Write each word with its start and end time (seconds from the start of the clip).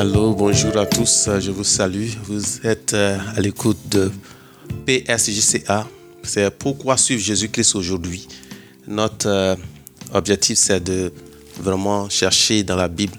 Allô, 0.00 0.34
bonjour 0.34 0.78
à 0.78 0.86
tous, 0.86 1.28
je 1.40 1.50
vous 1.50 1.62
salue. 1.62 2.08
Vous 2.24 2.66
êtes 2.66 2.94
euh, 2.94 3.18
à 3.36 3.40
l'écoute 3.42 3.76
de 3.90 4.10
PSJCA. 4.86 5.86
C'est 6.22 6.50
pourquoi 6.50 6.96
suivre 6.96 7.20
Jésus-Christ 7.20 7.74
aujourd'hui. 7.74 8.26
Notre 8.88 9.28
euh, 9.28 9.56
objectif, 10.14 10.56
c'est 10.56 10.82
de 10.82 11.12
vraiment 11.60 12.08
chercher 12.08 12.62
dans 12.62 12.76
la 12.76 12.88
Bible 12.88 13.12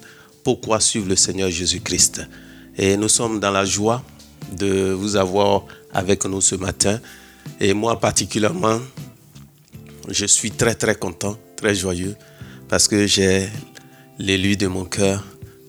pourquoi 0.44 0.80
suivre 0.80 1.08
le 1.08 1.16
Seigneur 1.16 1.52
Jésus-Christ. 1.52 2.24
Et 2.76 2.98
nous 2.98 3.10
sommes 3.10 3.40
dans 3.40 3.52
la 3.52 3.64
joie 3.64 4.02
de 4.52 4.92
vous 4.92 5.16
avoir 5.18 5.66
avec 5.94 6.26
nous 6.26 6.42
ce 6.42 6.56
matin. 6.56 7.00
Et 7.60 7.76
moi 7.76 8.00
particulièrement, 8.00 8.80
je 10.08 10.26
suis 10.26 10.50
très 10.50 10.74
très 10.74 10.96
content, 10.96 11.38
très 11.58 11.76
joyeux, 11.76 12.16
parce 12.68 12.88
que 12.88 13.06
j'ai 13.06 13.50
l'élu 14.18 14.58
de 14.58 14.66
mon 14.66 14.86
cœur, 14.86 15.24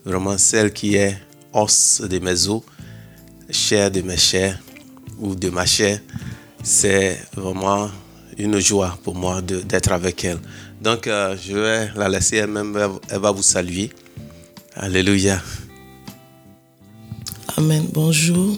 vraiment 0.05 0.39
celle 0.39 0.73
qui 0.73 0.97
est 0.97 1.17
os 1.53 2.03
de 2.03 2.19
mes 2.19 2.49
os, 2.49 2.63
chair 3.51 3.91
de 3.91 4.03
mes 4.03 4.17
chairs 4.17 4.59
ou 5.19 5.35
de 5.35 5.51
ma 5.51 5.67
chair. 5.67 6.01
C'est 6.63 7.19
vraiment 7.37 7.91
une 8.39 8.59
joie 8.59 8.99
pour 9.03 9.15
moi 9.15 9.43
d'être 9.43 9.93
avec 9.93 10.25
elle. 10.25 10.39
Donc, 10.81 11.07
euh, 11.07 11.37
je 11.41 11.57
vais 11.57 11.91
la 11.97 12.09
laisser 12.09 12.37
elle-même, 12.37 12.77
elle 13.09 13.19
va 13.21 13.31
vous 13.31 13.43
saluer. 13.43 13.91
Alléluia. 14.75 15.41
Amen. 17.57 17.87
Bonjour. 17.93 18.57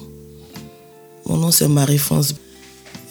Mon 1.26 1.36
nom 1.38 1.50
c'est 1.50 1.68
Marie-France. 1.68 2.34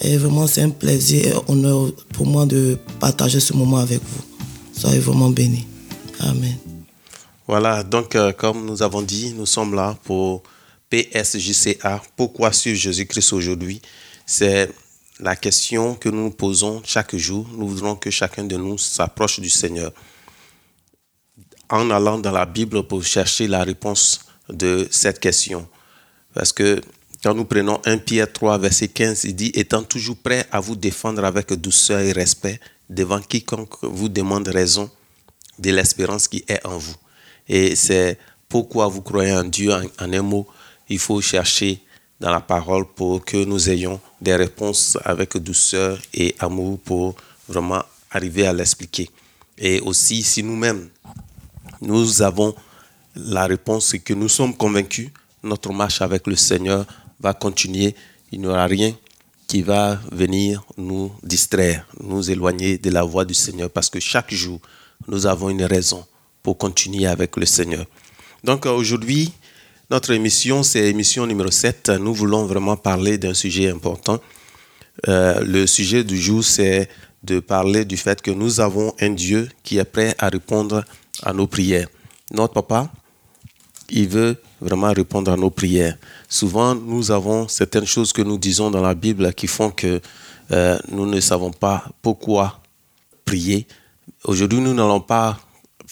Et 0.02 0.18
vraiment, 0.18 0.48
c'est 0.48 0.62
un 0.62 0.70
plaisir 0.70 1.26
et 1.26 1.52
honneur 1.52 1.92
pour 2.14 2.26
moi 2.26 2.46
de 2.46 2.78
partager 3.00 3.40
ce 3.40 3.54
moment 3.54 3.78
avec 3.78 4.00
vous. 4.00 4.24
Soyez 4.74 5.00
vraiment 5.00 5.30
bénis. 5.30 5.68
Amen. 6.20 6.56
Voilà, 7.48 7.84
donc 7.84 8.16
euh, 8.16 8.32
comme 8.32 8.66
nous 8.66 8.82
avons 8.84 9.02
dit, 9.02 9.34
nous 9.34 9.46
sommes 9.46 9.76
là 9.76 9.98
pour 10.04 10.44
PSJCA. 10.90 12.02
Pourquoi 12.16 12.54
suivre 12.54 12.78
Jésus-Christ 12.78 13.34
aujourd'hui? 13.34 13.82
C'est 14.26 14.72
la 15.20 15.36
question 15.36 15.96
que 15.96 16.08
nous 16.08 16.24
nous 16.24 16.32
posons 16.32 16.82
chaque 16.86 17.16
jour. 17.16 17.46
Nous 17.58 17.68
voudrons 17.68 17.96
que 17.96 18.10
chacun 18.10 18.46
de 18.46 18.56
nous 18.56 18.78
s'approche 18.78 19.40
du 19.40 19.50
Seigneur 19.50 19.92
en 21.70 21.90
allant 21.90 22.18
dans 22.18 22.32
la 22.32 22.46
Bible 22.46 22.84
pour 22.84 23.04
chercher 23.04 23.48
la 23.48 23.64
réponse 23.64 24.22
de 24.48 24.88
cette 24.92 25.20
question. 25.20 25.68
Parce 26.34 26.54
que 26.54 26.82
quand 27.24 27.34
nous 27.34 27.46
prenons 27.46 27.82
1 27.86 27.98
Pierre 27.98 28.32
3, 28.32 28.58
verset 28.58 28.90
15, 28.90 29.24
il 29.26 29.36
dit, 29.36 29.52
étant 29.56 29.84
toujours 29.84 30.18
prêt 30.18 30.46
à 30.52 30.60
vous 30.60 30.76
défendre 30.76 31.24
avec 31.26 31.52
douceur 31.54 32.00
et 32.00 32.12
respect 32.12 32.60
devant 32.90 33.20
quiconque 33.20 33.84
vous 33.84 34.10
demande 34.10 34.48
raison 34.48 34.90
de 35.60 35.72
l'espérance 35.72 36.28
qui 36.28 36.44
est 36.48 36.66
en 36.66 36.78
vous. 36.78 36.96
Et 37.48 37.76
c'est 37.76 38.18
pourquoi 38.48 38.88
vous 38.88 39.02
croyez 39.02 39.34
en 39.34 39.44
Dieu 39.44 39.72
en, 39.74 39.84
un 40.00 40.22
mot. 40.22 40.48
Il 40.90 41.00
faut 41.00 41.22
chercher 41.22 41.82
dans 42.20 42.32
la 42.32 42.42
parole 42.42 42.86
pour 42.94 43.24
que 43.24 43.44
nous 43.44 43.70
ayons 43.70 44.00
des 44.22 44.36
réponses 44.36 44.98
avec 45.04 45.38
douceur 45.38 46.00
et 46.14 46.36
amour 46.40 46.80
pour 46.80 47.16
vraiment 47.48 47.84
arriver 48.12 48.46
à 48.46 48.54
l'expliquer. 48.54 49.10
Et 49.58 49.80
aussi, 49.82 50.24
si 50.24 50.44
nous-mêmes, 50.44 50.90
nous 51.82 52.22
avons 52.22 52.56
la 53.16 53.46
réponse 53.46 53.94
et 53.94 54.00
que 54.00 54.14
nous 54.14 54.30
sommes 54.30 54.56
convaincus, 54.56 55.10
notre 55.44 55.72
marche 55.74 56.02
avec 56.02 56.26
le 56.28 56.36
Seigneur 56.36 56.86
va 57.20 57.34
continuer. 57.34 57.96
Il 58.32 58.42
n'y 58.42 58.48
aura 58.48 58.66
rien 58.66 58.96
qui 59.48 59.62
va 59.62 60.00
venir 60.12 60.64
nous 60.78 61.12
distraire, 61.22 61.86
nous 62.00 62.32
éloigner 62.32 62.78
de 62.78 62.90
la 62.90 63.04
voie 63.04 63.26
du 63.26 63.34
Seigneur, 63.34 63.70
parce 63.70 63.90
que 63.90 64.00
chaque 64.00 64.34
jour, 64.34 64.60
nous 65.08 65.26
avons 65.26 65.50
une 65.50 65.64
raison 65.64 66.06
pour 66.44 66.58
continuer 66.58 67.08
avec 67.08 67.38
le 67.38 67.46
Seigneur. 67.46 67.86
Donc 68.44 68.66
aujourd'hui, 68.66 69.32
notre 69.90 70.12
émission, 70.12 70.64
c'est 70.64 70.90
émission 70.90 71.26
numéro 71.26 71.50
7. 71.50 71.90
Nous 72.00 72.14
voulons 72.14 72.46
vraiment 72.46 72.76
parler 72.76 73.18
d'un 73.18 73.34
sujet 73.34 73.70
important. 73.70 74.20
Euh, 75.08 75.42
le 75.42 75.66
sujet 75.66 76.04
du 76.04 76.18
jour, 76.18 76.44
c'est 76.44 76.90
de 77.24 77.40
parler 77.40 77.86
du 77.86 77.98
fait 77.98 78.22
que 78.22 78.32
nous 78.32 78.60
avons 78.60 78.94
un 79.00 79.12
Dieu 79.12 79.50
qui 79.64 79.78
est 79.78 79.86
prêt 79.86 80.14
à 80.20 80.30
répondre 80.30 80.84
à 81.22 81.34
nos 81.34 81.48
prières. 81.48 81.88
Notre 82.32 82.54
papa, 82.54 82.92
il 83.90 84.08
veut 84.08 84.42
vraiment 84.60 84.92
répondre 84.92 85.32
à 85.32 85.38
nos 85.38 85.50
prières. 85.50 85.98
Souvent, 86.28 86.76
nous 86.76 87.12
avons 87.12 87.48
certaines 87.48 87.86
choses 87.86 88.12
que 88.12 88.22
nous 88.22 88.38
disons 88.38 88.72
dans 88.72 88.82
la 88.82 88.96
Bible 88.96 89.34
qui 89.34 89.48
font 89.48 89.70
que 89.70 90.02
euh, 90.52 90.78
nous 90.90 91.06
ne 91.06 91.20
savons 91.20 91.52
pas 91.52 91.86
pourquoi 92.02 92.62
prier. 93.26 93.68
Aujourd'hui, 94.26 94.60
nous 94.60 94.74
n'allons 94.74 95.02
pas 95.02 95.40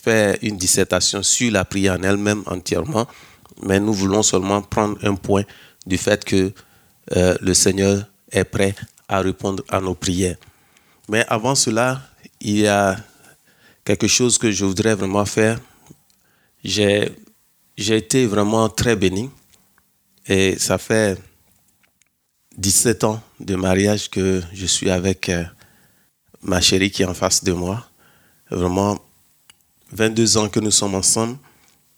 faire 0.02 0.38
une 0.42 0.58
dissertation 0.58 1.22
sur 1.24 1.52
la 1.52 1.66
prière 1.66 1.98
en 2.00 2.04
elle-même 2.04 2.44
entièrement, 2.48 3.08
mais 3.64 3.80
nous 3.80 3.94
voulons 3.94 4.24
seulement 4.24 4.62
prendre 4.62 4.98
un 5.04 5.16
point 5.16 5.44
du 5.86 5.98
fait 5.98 6.24
que 6.24 6.52
euh, 7.16 7.36
le 7.42 7.54
Seigneur 7.54 8.06
est 8.32 8.44
prêt 8.44 8.76
à 9.08 9.20
répondre 9.20 9.64
à 9.70 9.80
nos 9.80 9.94
prières. 9.94 10.38
Mais 11.10 11.26
avant 11.28 11.56
cela, 11.56 12.02
il 12.40 12.60
y 12.60 12.68
a 12.68 12.98
quelque 13.84 14.08
chose 14.08 14.38
que 14.38 14.52
je 14.52 14.66
voudrais 14.66 14.96
vraiment 14.96 15.26
faire. 15.26 15.60
J'ai 16.64 17.12
été 17.78 18.26
vraiment 18.26 18.70
très 18.70 18.96
béni. 18.96 19.30
Et 20.28 20.58
ça 20.58 20.78
fait 20.78 21.18
17 22.58 23.04
ans 23.04 23.22
de 23.40 23.56
mariage 23.56 24.10
que 24.10 24.42
je 24.54 24.66
suis 24.66 24.90
avec 24.90 25.30
euh, 25.30 25.44
ma 26.44 26.62
chérie 26.62 26.92
qui 26.92 27.02
est 27.02 27.06
en 27.06 27.14
face 27.14 27.44
de 27.44 27.52
moi. 27.52 27.86
Vraiment 28.50 29.00
22 29.92 30.38
ans 30.38 30.50
que 30.50 30.60
nous 30.60 30.72
sommes 30.72 30.96
ensemble. 30.96 31.38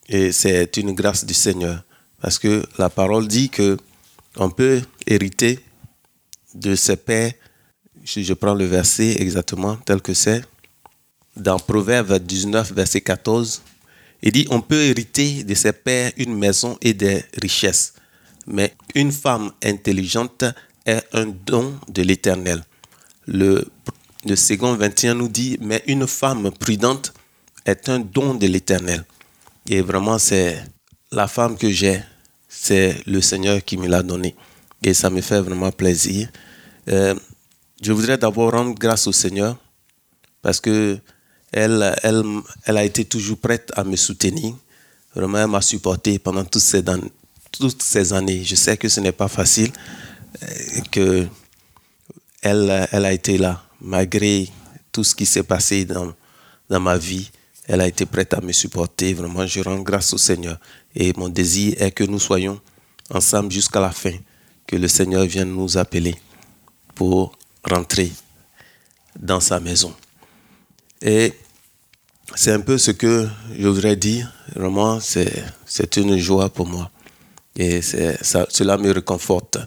Et 0.07 0.31
c'est 0.31 0.77
une 0.77 0.93
grâce 0.93 1.25
du 1.25 1.33
Seigneur. 1.33 1.83
Parce 2.21 2.39
que 2.39 2.63
la 2.77 2.89
parole 2.89 3.27
dit 3.27 3.49
que 3.49 3.77
on 4.37 4.49
peut 4.49 4.81
hériter 5.05 5.59
de 6.53 6.75
ses 6.75 6.97
pères. 6.97 7.33
Si 8.05 8.23
je 8.23 8.33
prends 8.33 8.53
le 8.53 8.65
verset 8.65 9.21
exactement 9.21 9.77
tel 9.77 10.01
que 10.01 10.13
c'est, 10.13 10.43
dans 11.35 11.57
Proverbe 11.57 12.19
19, 12.19 12.73
verset 12.73 13.01
14, 13.01 13.61
il 14.21 14.31
dit, 14.31 14.47
on 14.49 14.61
peut 14.61 14.81
hériter 14.81 15.43
de 15.43 15.53
ses 15.53 15.73
pères 15.73 16.11
une 16.17 16.35
maison 16.35 16.77
et 16.81 16.93
des 16.93 17.23
richesses, 17.41 17.93
mais 18.47 18.73
une 18.95 19.11
femme 19.11 19.51
intelligente 19.63 20.45
est 20.85 21.03
un 21.13 21.27
don 21.27 21.73
de 21.87 22.01
l'Éternel. 22.01 22.63
Le, 23.25 23.65
le 24.25 24.35
second 24.35 24.75
21 24.75 25.15
nous 25.15 25.27
dit, 25.27 25.57
mais 25.61 25.83
une 25.87 26.07
femme 26.07 26.51
prudente 26.51 27.13
est 27.65 27.89
un 27.89 27.99
don 27.99 28.33
de 28.35 28.47
l'Éternel. 28.47 29.03
Et 29.67 29.81
vraiment, 29.81 30.17
c'est 30.19 30.63
la 31.11 31.27
femme 31.27 31.57
que 31.57 31.69
j'ai, 31.69 32.01
c'est 32.47 32.97
le 33.05 33.21
Seigneur 33.21 33.63
qui 33.63 33.77
me 33.77 33.87
l'a 33.87 34.03
donnée. 34.03 34.35
Et 34.81 34.93
ça 34.93 35.09
me 35.09 35.21
fait 35.21 35.39
vraiment 35.39 35.71
plaisir. 35.71 36.29
Euh, 36.89 37.15
je 37.81 37.91
voudrais 37.91 38.17
d'abord 38.17 38.51
rendre 38.51 38.75
grâce 38.77 39.07
au 39.07 39.11
Seigneur 39.11 39.57
parce 40.41 40.59
que 40.59 40.99
elle, 41.51 41.95
elle, 42.03 42.23
elle 42.65 42.77
a 42.77 42.83
été 42.83 43.05
toujours 43.05 43.37
prête 43.37 43.71
à 43.75 43.83
me 43.83 43.95
soutenir. 43.95 44.55
Vraiment, 45.15 45.37
elle 45.37 45.47
m'a 45.47 45.61
supporté 45.61 46.17
pendant 46.19 46.43
toutes 46.43 46.61
ces, 46.61 46.83
toutes 47.51 47.81
ces 47.81 48.11
années. 48.11 48.43
Je 48.43 48.55
sais 48.55 48.75
que 48.75 48.89
ce 48.89 48.99
n'est 48.99 49.11
pas 49.11 49.27
facile, 49.27 49.71
euh, 50.41 50.47
que 50.91 51.27
elle, 52.41 52.87
elle 52.91 53.05
a 53.05 53.13
été 53.13 53.37
là, 53.37 53.63
malgré 53.79 54.49
tout 54.91 55.03
ce 55.03 55.15
qui 55.15 55.25
s'est 55.25 55.43
passé 55.43 55.85
dans, 55.85 56.13
dans 56.69 56.79
ma 56.79 56.97
vie. 56.97 57.31
Elle 57.65 57.81
a 57.81 57.87
été 57.87 58.05
prête 58.05 58.33
à 58.33 58.41
me 58.41 58.51
supporter. 58.51 59.13
Vraiment, 59.13 59.45
je 59.45 59.61
rends 59.61 59.79
grâce 59.79 60.13
au 60.13 60.17
Seigneur. 60.17 60.59
Et 60.95 61.13
mon 61.15 61.29
désir 61.29 61.81
est 61.81 61.91
que 61.91 62.03
nous 62.03 62.19
soyons 62.19 62.59
ensemble 63.09 63.51
jusqu'à 63.51 63.79
la 63.79 63.91
fin, 63.91 64.15
que 64.67 64.75
le 64.75 64.87
Seigneur 64.87 65.25
vienne 65.25 65.49
nous 65.49 65.77
appeler 65.77 66.15
pour 66.95 67.37
rentrer 67.63 68.11
dans 69.17 69.39
sa 69.39 69.59
maison. 69.59 69.93
Et 71.01 71.33
c'est 72.35 72.51
un 72.51 72.61
peu 72.61 72.77
ce 72.77 72.91
que 72.91 73.27
je 73.57 73.67
voudrais 73.67 73.95
dire. 73.95 74.31
Vraiment, 74.55 74.99
c'est 74.99 75.97
une 75.97 76.17
joie 76.17 76.49
pour 76.49 76.67
moi. 76.67 76.89
Et 77.55 77.81
cela 77.81 78.77
me 78.77 78.91
réconforte. 78.91 79.57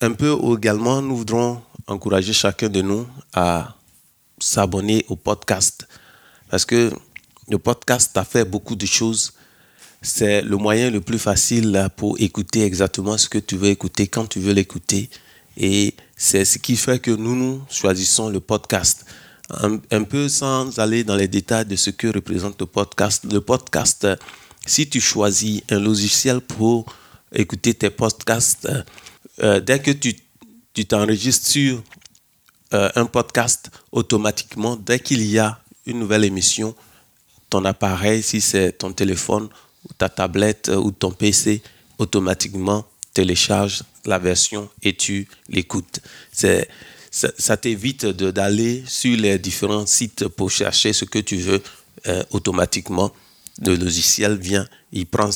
Un 0.00 0.12
peu 0.12 0.36
également, 0.54 1.00
nous 1.00 1.16
voudrons 1.16 1.62
encourager 1.86 2.32
chacun 2.32 2.68
de 2.68 2.82
nous 2.82 3.06
à 3.32 3.74
s'abonner 4.38 5.04
au 5.08 5.16
podcast. 5.16 5.85
Parce 6.50 6.64
que 6.64 6.92
le 7.48 7.58
podcast 7.58 8.16
a 8.16 8.24
fait 8.24 8.44
beaucoup 8.44 8.76
de 8.76 8.86
choses. 8.86 9.32
C'est 10.02 10.42
le 10.42 10.56
moyen 10.56 10.90
le 10.90 11.00
plus 11.00 11.18
facile 11.18 11.88
pour 11.96 12.18
écouter 12.20 12.64
exactement 12.64 13.16
ce 13.18 13.28
que 13.28 13.38
tu 13.38 13.56
veux 13.56 13.68
écouter 13.68 14.06
quand 14.06 14.26
tu 14.26 14.40
veux 14.40 14.52
l'écouter. 14.52 15.10
Et 15.56 15.94
c'est 16.16 16.44
ce 16.44 16.58
qui 16.58 16.76
fait 16.76 16.98
que 16.98 17.10
nous, 17.10 17.34
nous 17.34 17.62
choisissons 17.70 18.28
le 18.28 18.40
podcast 18.40 19.06
un, 19.50 20.02
peu 20.02 20.28
sans 20.28 20.78
aller 20.78 21.04
dans 21.04 21.16
les 21.16 21.28
détails 21.28 21.66
de 21.66 21.76
ce 21.76 21.90
que 21.90 22.08
représente 22.08 22.60
le 22.60 22.66
podcast. 22.66 23.24
Le 23.30 23.40
podcast, 23.40 24.06
si 24.66 24.88
tu 24.88 25.00
choisis 25.00 25.62
un 25.70 25.78
logiciel 25.78 26.40
pour 26.40 26.86
écouter 27.32 27.74
tes 27.74 27.90
podcasts, 27.90 28.68
euh, 29.42 29.60
dès 29.60 29.78
que 29.78 29.90
tu 29.90 30.84
t'enregistres 30.86 31.46
sur 31.46 31.82
euh, 32.74 32.90
un 32.96 33.06
podcast, 33.06 33.70
automatiquement, 33.92 34.76
dès 34.76 34.98
qu'il 34.98 35.22
y 35.24 35.38
a 35.38 35.60
une 35.86 35.98
nouvelle 35.98 36.24
émission, 36.24 36.74
ton 37.48 37.64
appareil, 37.64 38.22
si 38.22 38.40
c'est 38.40 38.72
ton 38.72 38.92
téléphone 38.92 39.48
ta 39.98 40.08
tablette 40.08 40.68
ou 40.68 40.90
ton 40.90 41.10
PC 41.10 41.62
automatiquement 41.98 42.86
télécharge 43.14 43.82
la 44.04 44.18
version 44.18 44.68
et 44.82 44.94
tu 44.94 45.26
l'écoutes. 45.48 46.00
C'est, 46.30 46.68
ça, 47.10 47.56
t'évite 47.56 48.04
d'aller 48.04 48.84
sur 48.86 49.16
les 49.16 49.38
différents 49.38 49.86
sites 49.86 50.28
pour 50.28 50.50
chercher 50.50 50.92
ce 50.92 51.06
que 51.06 51.18
tu 51.18 51.36
veux 51.36 51.62
euh, 52.08 52.22
automatiquement. 52.30 53.10
Le 53.62 53.74
logiciel 53.74 54.36
vient, 54.36 54.68
il 54.92 55.06
prend, 55.06 55.30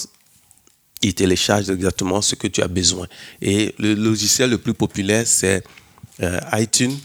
il 1.01 1.15
télécharge 1.15 1.71
exactement 1.71 2.21
ce 2.21 2.35
que 2.35 2.49
tu 2.49 2.61
as 2.61 2.69
besoin. 2.69 3.07
Et 3.41 3.75
le 3.79 3.95
logiciel 3.95 4.51
le 4.51 4.59
plus 4.59 4.75
populaire, 4.75 5.27
c'est 5.27 5.65
euh, 6.23 6.39
iTunes. 6.53 6.99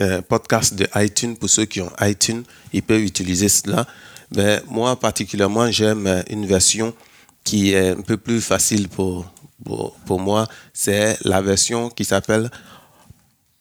Euh, 0.00 0.20
podcast 0.20 0.74
de 0.74 0.86
iTunes, 0.96 1.36
pour 1.36 1.48
ceux 1.48 1.64
qui 1.64 1.80
ont 1.80 1.92
iTunes, 2.00 2.42
ils 2.72 2.82
peuvent 2.82 3.00
utiliser 3.00 3.48
cela. 3.48 3.86
Mais 4.34 4.60
moi, 4.68 4.98
particulièrement, 4.98 5.70
j'aime 5.70 6.24
une 6.28 6.44
version 6.44 6.92
qui 7.44 7.72
est 7.72 7.90
un 7.90 8.02
peu 8.02 8.16
plus 8.16 8.40
facile 8.40 8.88
pour, 8.88 9.30
pour, 9.64 10.20
moi. 10.20 10.48
C'est 10.74 11.16
la 11.24 11.40
version 11.40 11.88
qui 11.88 12.04
s'appelle 12.04 12.50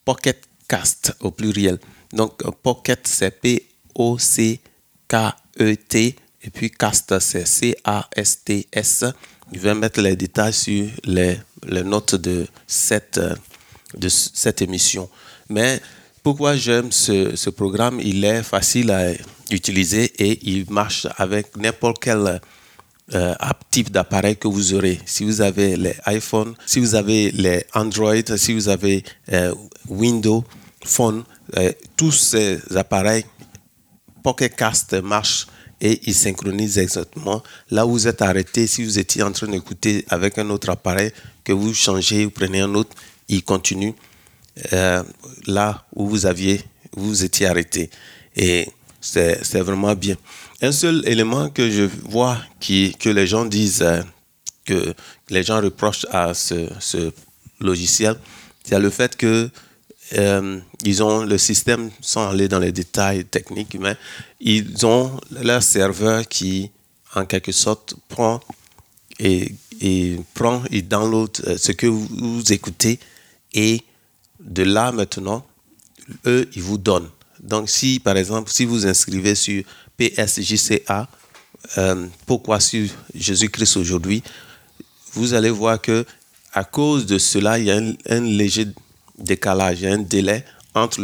Pocket 0.04 0.42
Cast 0.68 1.16
au 1.22 1.30
pluriel. 1.30 1.78
Donc, 2.12 2.44
Pocket, 2.64 3.08
c'est 3.08 3.30
P-O-C-K-E-T. 3.40 4.56
Et 6.42 6.50
puis, 6.50 6.72
Cast, 6.72 7.20
c'est 7.20 7.46
C-A-S-T-S. 7.46 9.06
Je 9.54 9.60
vais 9.60 9.76
mettre 9.76 10.02
les 10.02 10.16
détails 10.16 10.54
sur 10.54 10.90
les, 11.04 11.38
les 11.68 11.84
notes 11.84 12.16
de 12.16 12.48
cette, 12.66 13.20
de 13.96 14.10
cette 14.10 14.64
émission. 14.64 15.08
Mais 15.50 15.80
pourquoi 16.26 16.56
j'aime 16.56 16.92
ce, 16.92 17.52
programme? 17.52 18.00
Il 18.04 18.26
est 18.26 18.42
facile 18.42 18.90
à 18.90 19.12
utiliser 19.52 20.06
et 20.18 20.40
il 20.50 20.66
marche 20.72 21.06
avec 21.18 21.56
n'importe 21.56 22.00
quel 22.02 22.42
euh, 23.14 23.36
type 23.70 23.92
d'appareil 23.92 24.36
que 24.36 24.48
vous 24.48 24.74
aurez. 24.74 25.00
Si 25.06 25.24
vous 25.24 25.42
avez 25.42 25.78
les 25.78 25.94
iPhone, 26.06 26.56
si 26.66 26.80
vous 26.80 26.96
avez 26.96 27.30
les 27.30 27.64
Android, 27.76 28.38
si 28.38 28.54
vous 28.54 28.70
avez 28.70 29.04
euh, 29.34 29.54
Windows 29.88 30.44
Phone, 30.84 31.24
euh, 31.58 31.72
tous 31.96 32.14
ces 32.14 32.60
appareils, 32.76 33.26
Pocket 34.24 34.56
Cast 34.56 34.94
marche 35.04 35.46
et 35.80 36.02
il 36.08 36.16
synchronise 36.16 36.80
exactement 36.80 37.44
là 37.70 37.86
où 37.86 37.92
vous 37.92 38.08
êtes 38.08 38.24
arrêté. 38.24 38.66
Si 38.66 38.84
vous 38.84 38.98
étiez 38.98 39.22
en 39.22 39.32
train 39.32 39.46
d'écouter 39.46 40.04
avec 40.10 40.40
un 40.40 40.50
autre 40.50 40.72
appareil, 40.72 41.12
que 41.44 41.54
vous 41.54 41.76
changez, 41.76 42.26
vous 42.26 42.32
prenez 42.32 42.62
un 42.62 42.74
autre, 42.74 42.96
il 43.28 43.44
continue 43.44 43.94
euh, 44.74 45.04
là 45.48 45.86
où 45.96 46.08
vous 46.08 46.26
aviez, 46.26 46.62
vous 46.94 47.24
étiez 47.24 47.48
arrêté. 47.48 47.90
Et 48.36 48.68
c'est 49.02 49.62
vraiment 49.62 49.94
bien. 49.96 50.16
Un 50.62 50.72
seul 50.72 51.04
élément 51.06 51.50
que 51.50 51.70
je 51.70 51.84
vois 52.10 52.38
qui, 52.60 52.96
que 53.00 53.10
les 53.10 53.28
gens 53.28 53.46
disent, 53.46 53.82
euh, 53.82 54.02
que 54.66 54.94
les 55.30 55.44
gens 55.44 55.62
reprochent 55.62 56.08
à 56.10 56.34
ce, 56.34 56.70
ce 56.80 57.12
logiciel, 57.60 58.16
c'est 58.64 58.80
le 58.80 58.90
fait 58.90 59.16
que 59.16 59.50
euh, 60.14 60.60
ils 60.84 61.04
ont 61.04 61.24
le 61.24 61.38
système, 61.38 61.90
sans 62.02 62.30
aller 62.30 62.48
dans 62.48 62.60
les 62.60 62.72
détails 62.72 63.26
techniques, 63.26 63.78
mais 63.80 63.96
ils 64.40 64.86
ont 64.86 65.20
leur 65.32 65.64
serveur 65.64 66.28
qui, 66.28 66.72
en 67.16 67.26
quelque 67.26 67.52
sorte, 67.52 67.96
prend 68.08 68.40
et, 69.20 69.52
prend 70.34 70.64
et 70.72 70.82
download 70.82 71.58
ce 71.58 71.72
que 71.72 71.88
vous 71.88 72.42
écoutez 72.52 73.00
et 73.54 73.82
de 74.46 74.64
là 74.64 74.92
maintenant, 74.92 75.46
eux, 76.26 76.48
ils 76.56 76.62
vous 76.62 76.78
donnent. 76.78 77.10
Donc, 77.42 77.70
si 77.70 78.00
par 78.00 78.16
exemple, 78.16 78.50
si 78.52 78.66
vous 78.66 78.86
inscrivez 78.88 79.36
sur 79.36 79.64
PSJCA, 79.98 81.08
euh, 81.78 82.08
pourquoi 82.26 82.60
sur 82.60 82.88
Jésus-Christ 83.14 83.78
aujourd'hui, 83.78 84.24
vous 85.14 85.34
allez 85.34 85.50
voir 85.50 85.82
que 85.82 86.06
à 86.54 86.64
cause 86.64 87.06
de 87.06 87.18
cela, 87.18 87.60
il 87.60 87.66
y 87.66 87.72
a 87.72 87.82
un, 88.10 88.22
léger 88.22 88.68
décalage, 89.18 89.84
un 89.84 89.98
délai 89.98 90.46
entre 90.74 91.02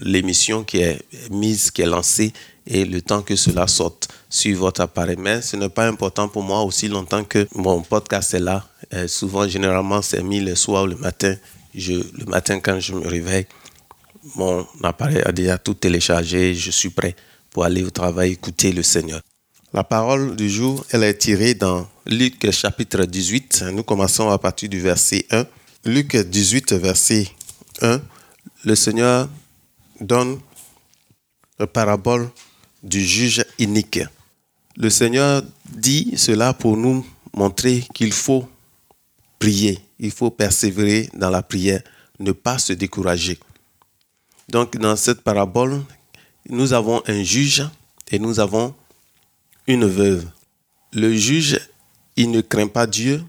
l'émission 0.00 0.64
qui 0.64 0.78
est 0.78 0.98
mise, 1.30 1.70
qui 1.70 1.82
est 1.82 1.86
lancée 1.86 2.32
et 2.66 2.84
le 2.84 3.00
temps 3.00 3.22
que 3.22 3.36
cela 3.36 3.68
sorte 3.68 4.08
sur 4.28 4.58
votre 4.58 4.80
appareil. 4.80 5.16
Mais 5.18 5.42
ce 5.42 5.56
n'est 5.56 5.68
pas 5.68 5.86
important 5.86 6.28
pour 6.28 6.42
moi 6.42 6.62
aussi 6.62 6.88
longtemps 6.88 7.22
que 7.22 7.46
mon 7.54 7.82
podcast 7.82 8.34
est 8.34 8.40
là. 8.40 8.66
Euh, 8.92 9.06
souvent, 9.06 9.46
généralement, 9.46 10.02
c'est 10.02 10.22
mis 10.22 10.40
le 10.40 10.56
soir 10.56 10.84
ou 10.84 10.86
le 10.86 10.96
matin. 10.96 11.36
Le 11.74 12.24
matin, 12.26 12.60
quand 12.60 12.78
je 12.78 12.94
me 12.94 13.06
réveille, 13.06 13.46
mon 14.36 14.66
appareil 14.82 15.22
a 15.24 15.32
déjà 15.32 15.58
tout 15.58 15.74
téléchargé. 15.74 16.54
Je 16.54 16.70
suis 16.70 16.90
prêt 16.90 17.16
pour 17.50 17.64
aller 17.64 17.82
au 17.82 17.90
travail 17.90 18.32
écouter 18.32 18.72
le 18.72 18.82
Seigneur. 18.82 19.20
La 19.72 19.82
parole 19.82 20.36
du 20.36 20.48
jour, 20.48 20.84
elle 20.90 21.02
est 21.02 21.14
tirée 21.18 21.54
dans 21.54 21.88
Luc 22.06 22.48
chapitre 22.52 23.04
18. 23.04 23.64
Nous 23.72 23.82
commençons 23.82 24.30
à 24.30 24.38
partir 24.38 24.68
du 24.68 24.78
verset 24.80 25.26
1. 25.30 25.46
Luc 25.86 26.16
18, 26.16 26.74
verset 26.74 27.26
1. 27.82 28.00
Le 28.64 28.74
Seigneur 28.76 29.28
donne 30.00 30.38
la 31.58 31.66
parabole 31.66 32.30
du 32.84 33.04
juge 33.04 33.44
inique. 33.58 34.00
Le 34.76 34.90
Seigneur 34.90 35.42
dit 35.72 36.14
cela 36.16 36.52
pour 36.52 36.76
nous 36.76 37.04
montrer 37.32 37.84
qu'il 37.94 38.12
faut 38.12 38.48
prier, 39.38 39.80
il 39.98 40.10
faut 40.10 40.30
persévérer 40.30 41.08
dans 41.14 41.30
la 41.30 41.42
prière, 41.42 41.82
ne 42.18 42.32
pas 42.32 42.58
se 42.58 42.72
décourager. 42.72 43.38
Donc 44.48 44.76
dans 44.76 44.96
cette 44.96 45.22
parabole, 45.22 45.82
nous 46.48 46.72
avons 46.72 47.02
un 47.06 47.22
juge 47.22 47.66
et 48.10 48.18
nous 48.18 48.40
avons 48.40 48.74
une 49.66 49.86
veuve. 49.86 50.26
Le 50.92 51.14
juge, 51.14 51.58
il 52.16 52.30
ne 52.30 52.40
craint 52.40 52.68
pas 52.68 52.86
Dieu, 52.86 53.22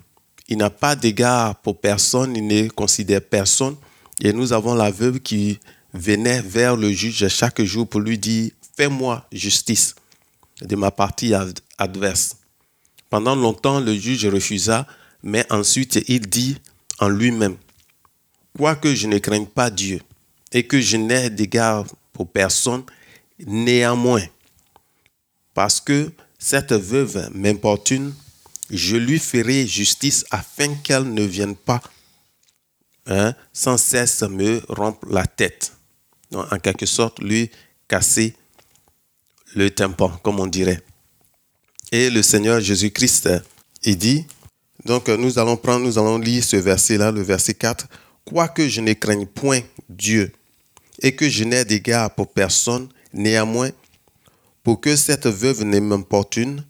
il 0.48 0.58
n'a 0.58 0.70
pas 0.70 0.96
d'égard 0.96 1.56
pour 1.56 1.80
personne, 1.80 2.36
il 2.36 2.46
ne 2.46 2.68
considère 2.70 3.22
personne. 3.22 3.76
Et 4.22 4.32
nous 4.32 4.54
avons 4.54 4.76
la 4.76 4.92
veuve 4.92 5.20
qui 5.20 5.60
venait 5.94 6.42
vers 6.42 6.76
le 6.76 6.92
juge 6.92 7.28
chaque 7.28 7.62
jour 7.64 7.88
pour 7.88 8.02
lui 8.02 8.18
dire, 8.18 8.52
fais-moi 8.78 9.26
justice 9.32 9.96
de 10.62 10.76
ma 10.76 10.92
partie 10.92 11.34
adverse. 11.78 12.38
Pendant 13.10 13.36
longtemps, 13.36 13.80
le 13.80 13.96
juge 13.96 14.26
refusa, 14.28 14.86
mais 15.26 15.46
ensuite 15.52 16.00
il 16.08 16.30
dit 16.30 16.58
en 17.00 17.10
lui-même, 17.10 17.58
quoique 18.58 18.96
je 18.96 19.08
ne 19.08 19.18
craigne 19.18 19.48
pas 19.48 19.70
Dieu 19.70 20.00
et 20.54 20.66
que 20.66 20.80
je 20.80 20.96
n'ai 20.96 21.30
d'égard 21.30 21.86
pour 22.14 22.32
personne, 22.32 22.86
Néanmoins, 23.40 24.24
parce 25.54 25.82
que 25.82 26.10
cette 26.40 26.72
veuve 26.72 27.30
m'importune, 27.34 28.14
je 28.70 28.96
lui 28.96 29.20
ferai 29.20 29.68
justice 29.68 30.26
afin 30.32 30.74
qu'elle 30.76 31.14
ne 31.14 31.24
vienne 31.24 31.56
pas 31.56 31.82
hein, 33.08 33.36
sans 33.52 33.78
cesse 33.78 34.22
me 34.22 34.62
rompre 34.70 35.06
la 35.10 35.26
tête. 35.26 35.74
en 36.34 36.58
quelque 36.60 36.86
sorte, 36.86 37.20
lui 37.20 37.52
casser 37.88 38.36
le 39.54 39.70
tympan, 39.70 40.10
comme 40.24 40.40
on 40.40 40.48
dirait. 40.48 40.82
Et 41.92 42.10
le 42.10 42.24
Seigneur 42.24 42.60
Jésus-Christ, 42.62 43.30
il 43.84 43.98
dit, 43.98 44.26
donc 44.84 45.08
nous 45.08 45.40
allons 45.40 45.58
prendre, 45.58 45.86
nous 45.86 45.98
allons 45.98 46.18
lire 46.18 46.44
ce 46.44 46.58
verset-là, 46.58 47.12
le 47.12 47.22
verset 47.22 47.54
4. 47.54 47.88
Quoique 48.26 48.68
je 48.68 48.82
ne 48.82 48.94
craigne 48.94 49.26
point 49.26 49.62
Dieu 49.88 50.32
et 51.02 51.16
que 51.16 51.30
je 51.30 51.44
n'ai 51.44 51.64
d'égard 51.66 52.14
pour 52.14 52.32
personne, 52.32 52.90
Néanmoins, 53.16 53.72
pour 54.62 54.82
que 54.82 54.98
cette 54.98 55.26
veuve 55.26 55.64
ne 55.64 55.80
m'importune, 55.80 56.66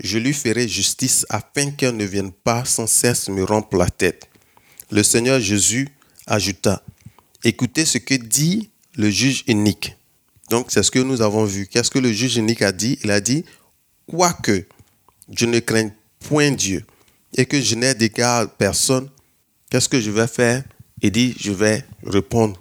je 0.00 0.18
lui 0.18 0.34
ferai 0.34 0.68
justice 0.68 1.24
afin 1.30 1.70
qu'elle 1.70 1.96
ne 1.96 2.04
vienne 2.04 2.30
pas 2.30 2.66
sans 2.66 2.86
cesse 2.86 3.30
me 3.30 3.42
rompre 3.42 3.78
la 3.78 3.88
tête. 3.88 4.28
Le 4.90 5.02
Seigneur 5.02 5.40
Jésus 5.40 5.88
ajouta, 6.26 6.84
écoutez 7.42 7.86
ce 7.86 7.96
que 7.96 8.14
dit 8.14 8.68
le 8.96 9.08
juge 9.08 9.44
unique. 9.46 9.96
Donc 10.50 10.66
c'est 10.68 10.82
ce 10.82 10.90
que 10.90 10.98
nous 10.98 11.22
avons 11.22 11.44
vu. 11.44 11.66
Qu'est-ce 11.66 11.90
que 11.90 11.98
le 11.98 12.12
juge 12.12 12.36
unique 12.36 12.60
a 12.60 12.70
dit? 12.70 12.98
Il 13.02 13.10
a 13.10 13.20
dit, 13.20 13.46
quoique 14.06 14.66
je 15.32 15.46
ne 15.46 15.58
craigne 15.58 15.92
point 16.20 16.50
Dieu 16.50 16.84
et 17.36 17.46
que 17.46 17.60
je 17.60 17.74
n'ai 17.74 17.94
d'égard 17.94 18.50
personne, 18.50 19.08
qu'est-ce 19.70 19.88
que 19.88 20.00
je 20.00 20.10
vais 20.10 20.26
faire? 20.26 20.64
Il 21.02 21.12
dit, 21.12 21.34
je 21.38 21.52
vais 21.52 21.84
répondre 22.04 22.60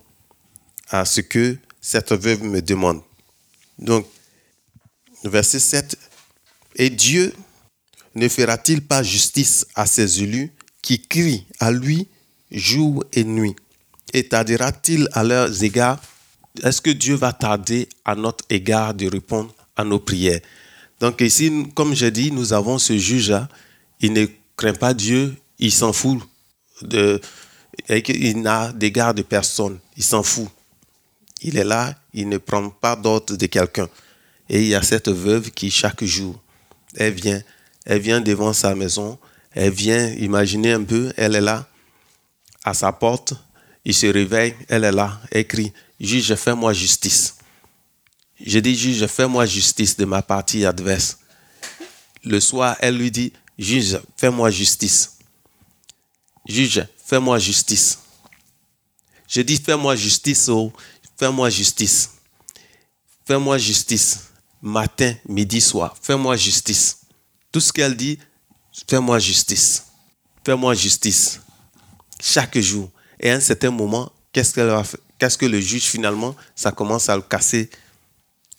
à 0.89 1.05
ce 1.05 1.21
que 1.21 1.57
cette 1.81 2.13
veuve 2.13 2.43
me 2.43 2.61
demande. 2.61 3.01
Donc, 3.79 4.05
verset 5.23 5.59
7, 5.59 5.97
Et 6.75 6.89
Dieu 6.89 7.33
ne 8.15 8.27
fera-t-il 8.27 8.81
pas 8.81 9.03
justice 9.03 9.65
à 9.75 9.85
ses 9.85 10.21
élus 10.21 10.51
qui 10.81 11.01
crient 11.01 11.45
à 11.59 11.71
lui 11.71 12.07
jour 12.51 13.03
et 13.13 13.23
nuit? 13.23 13.55
Et 14.13 14.27
tardera-t-il 14.27 15.07
à 15.13 15.23
leurs 15.23 15.63
égards? 15.63 15.99
Est-ce 16.63 16.81
que 16.81 16.89
Dieu 16.89 17.15
va 17.15 17.33
tarder 17.33 17.87
à 18.05 18.15
notre 18.15 18.45
égard 18.49 18.93
de 18.93 19.07
répondre 19.07 19.53
à 19.75 19.83
nos 19.83 19.99
prières 19.99 20.41
Donc 20.99 21.21
ici, 21.21 21.67
comme 21.75 21.93
j'ai 21.93 22.11
dit, 22.11 22.31
nous 22.31 22.53
avons 22.53 22.77
ce 22.77 22.97
juge-là. 22.97 23.47
Il 23.99 24.13
ne 24.13 24.25
craint 24.57 24.73
pas 24.73 24.93
Dieu, 24.93 25.35
il 25.59 25.71
s'en 25.71 25.93
fout. 25.93 26.19
De, 26.81 27.21
il 27.89 28.41
n'a 28.41 28.71
d'égard 28.73 29.13
de 29.13 29.21
personne, 29.21 29.79
il 29.95 30.03
s'en 30.03 30.23
fout. 30.23 30.49
Il 31.41 31.57
est 31.57 31.63
là, 31.63 31.95
il 32.13 32.27
ne 32.27 32.37
prend 32.37 32.69
pas 32.69 32.95
d'ordre 32.95 33.35
de 33.35 33.45
quelqu'un. 33.45 33.87
Et 34.49 34.61
il 34.61 34.67
y 34.67 34.75
a 34.75 34.81
cette 34.81 35.09
veuve 35.09 35.51
qui, 35.51 35.69
chaque 35.71 36.03
jour, 36.03 36.41
elle 36.95 37.13
vient, 37.13 37.41
elle 37.85 38.01
vient 38.01 38.21
devant 38.21 38.53
sa 38.53 38.75
maison, 38.75 39.19
elle 39.51 39.71
vient, 39.71 40.09
imaginer 40.13 40.73
un 40.73 40.83
peu, 40.83 41.13
elle 41.17 41.35
est 41.35 41.41
là, 41.41 41.67
à 42.63 42.73
sa 42.73 42.91
porte, 42.91 43.33
il 43.85 43.93
se 43.93 44.07
réveille, 44.07 44.55
elle 44.67 44.83
est 44.83 44.91
là, 44.91 45.19
elle 45.31 45.47
crie, 45.47 45.71
juge, 45.99 46.35
fais-moi 46.35 46.73
justice. 46.73 47.35
Je 48.43 48.59
dis, 48.59 48.75
juge, 48.75 49.05
fais-moi 49.07 49.45
justice 49.45 49.97
de 49.97 50.05
ma 50.05 50.21
partie 50.21 50.65
adverse. 50.65 51.19
Le 52.23 52.39
soir, 52.39 52.75
elle 52.79 52.97
lui 52.97 53.11
dit, 53.11 53.33
juge, 53.57 53.99
fais-moi 54.15 54.49
justice. 54.49 55.17
Juge, 56.47 56.85
fais-moi 57.05 57.39
justice. 57.39 57.99
Je 59.27 59.41
dis, 59.41 59.57
fais-moi 59.57 59.95
justice, 59.95 60.47
oh, 60.49 60.71
fais-moi 61.17 61.49
justice. 61.49 62.11
Fais-moi 63.25 63.57
justice. 63.57 64.23
Matin, 64.61 65.13
midi, 65.27 65.61
soir, 65.61 65.95
fais-moi 66.01 66.35
justice. 66.35 67.01
Tout 67.51 67.59
ce 67.59 67.71
qu'elle 67.71 67.95
dit, 67.95 68.17
fais-moi 68.89 69.19
justice. 69.19 69.85
Fais-moi 70.45 70.73
justice. 70.73 71.41
Chaque 72.21 72.57
jour. 72.57 72.89
Et 73.19 73.29
à 73.29 73.35
un 73.35 73.39
certain 73.39 73.69
moment, 73.69 74.11
qu'est-ce 74.31 74.53
Qu'est-ce 75.17 75.37
que 75.37 75.45
le 75.45 75.59
juge 75.59 75.83
finalement, 75.83 76.35
ça 76.55 76.71
commence 76.71 77.09
à 77.09 77.15
le 77.15 77.23
casser 77.23 77.69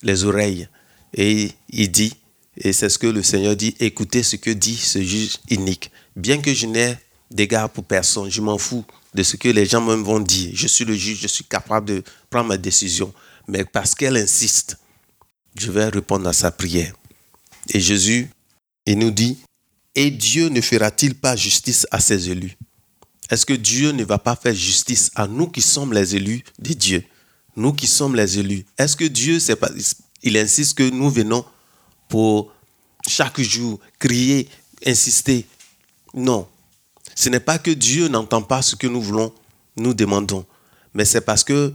les 0.03 0.25
oreilles. 0.25 0.69
Et 1.15 1.53
il 1.71 1.91
dit, 1.91 2.15
et 2.61 2.73
c'est 2.73 2.89
ce 2.89 2.99
que 2.99 3.07
le 3.07 3.23
Seigneur 3.23 3.57
dit, 3.57 3.75
écoutez 3.79 4.23
ce 4.23 4.37
que 4.37 4.51
dit 4.51 4.77
ce 4.77 5.01
juge 5.01 5.39
inique. 5.49 5.91
Bien 6.17 6.41
que 6.41 6.53
je 6.53 6.67
n'ai 6.67 6.97
d'égard 7.31 7.71
pour 7.71 7.85
personne, 7.85 8.31
je 8.31 8.41
m'en 8.41 8.59
fous 8.59 8.85
de 9.15 9.23
ce 9.23 9.37
que 9.37 9.49
les 9.49 9.67
gens 9.67 9.81
me 9.81 9.95
vont 9.95 10.21
dire. 10.21 10.51
Je 10.55 10.67
suis 10.67 10.85
le 10.85 10.95
juge, 10.95 11.21
je 11.21 11.29
suis 11.29 11.45
capable 11.45 11.87
de 11.87 12.03
prendre 12.31 12.49
ma 12.49 12.57
décision. 12.57 13.13
Mais 13.47 13.65
parce 13.65 13.95
qu'elle 13.95 14.17
insiste, 14.17 14.79
je 15.59 15.71
vais 15.71 15.89
répondre 15.89 16.29
à 16.29 16.33
sa 16.33 16.51
prière. 16.51 16.95
Et 17.71 17.81
Jésus, 17.81 18.29
il 18.87 18.99
nous 18.99 19.11
dit, 19.11 19.39
et 19.95 20.11
Dieu 20.11 20.49
ne 20.49 20.61
fera-t-il 20.61 21.15
pas 21.15 21.37
justice 21.37 21.87
à 21.91 22.01
ses 22.01 22.31
élus? 22.31 22.57
Est-ce 23.31 23.45
que 23.45 23.55
Dieu 23.55 23.93
ne 23.93 24.05
va 24.05 24.19
pas 24.19 24.37
faire 24.37 24.55
justice 24.55 25.11
à 25.15 25.27
nous 25.27 25.49
qui 25.49 25.61
sommes 25.61 25.93
les 25.93 26.17
élus 26.17 26.43
de 26.59 26.73
Dieu? 26.73 27.05
Nous 27.57 27.73
qui 27.73 27.87
sommes 27.87 28.17
les 28.17 28.39
élus. 28.39 28.65
Est-ce 28.79 28.97
que 28.97 29.05
Dieu, 29.05 29.39
il 30.23 30.37
insiste 30.37 30.79
que 30.79 30.89
nous 30.89 31.11
venons 31.11 31.45
pour 32.09 32.53
chaque 33.07 33.41
jour 33.41 33.79
crier, 33.99 34.49
insister 34.87 35.47
Non. 36.15 36.49
Ce 37.15 37.29
n'est 37.29 37.41
pas 37.41 37.59
que 37.59 37.71
Dieu 37.71 38.09
n'entend 38.09 38.43
pas 38.43 38.63
ce 38.63 38.77
que 38.77 38.87
nous 38.87 39.03
voulons, 39.03 39.33
nous 39.77 39.95
demandons, 39.95 40.47
mais 40.95 41.05
c'est 41.05 41.21
parce 41.21 41.45
que 41.45 41.73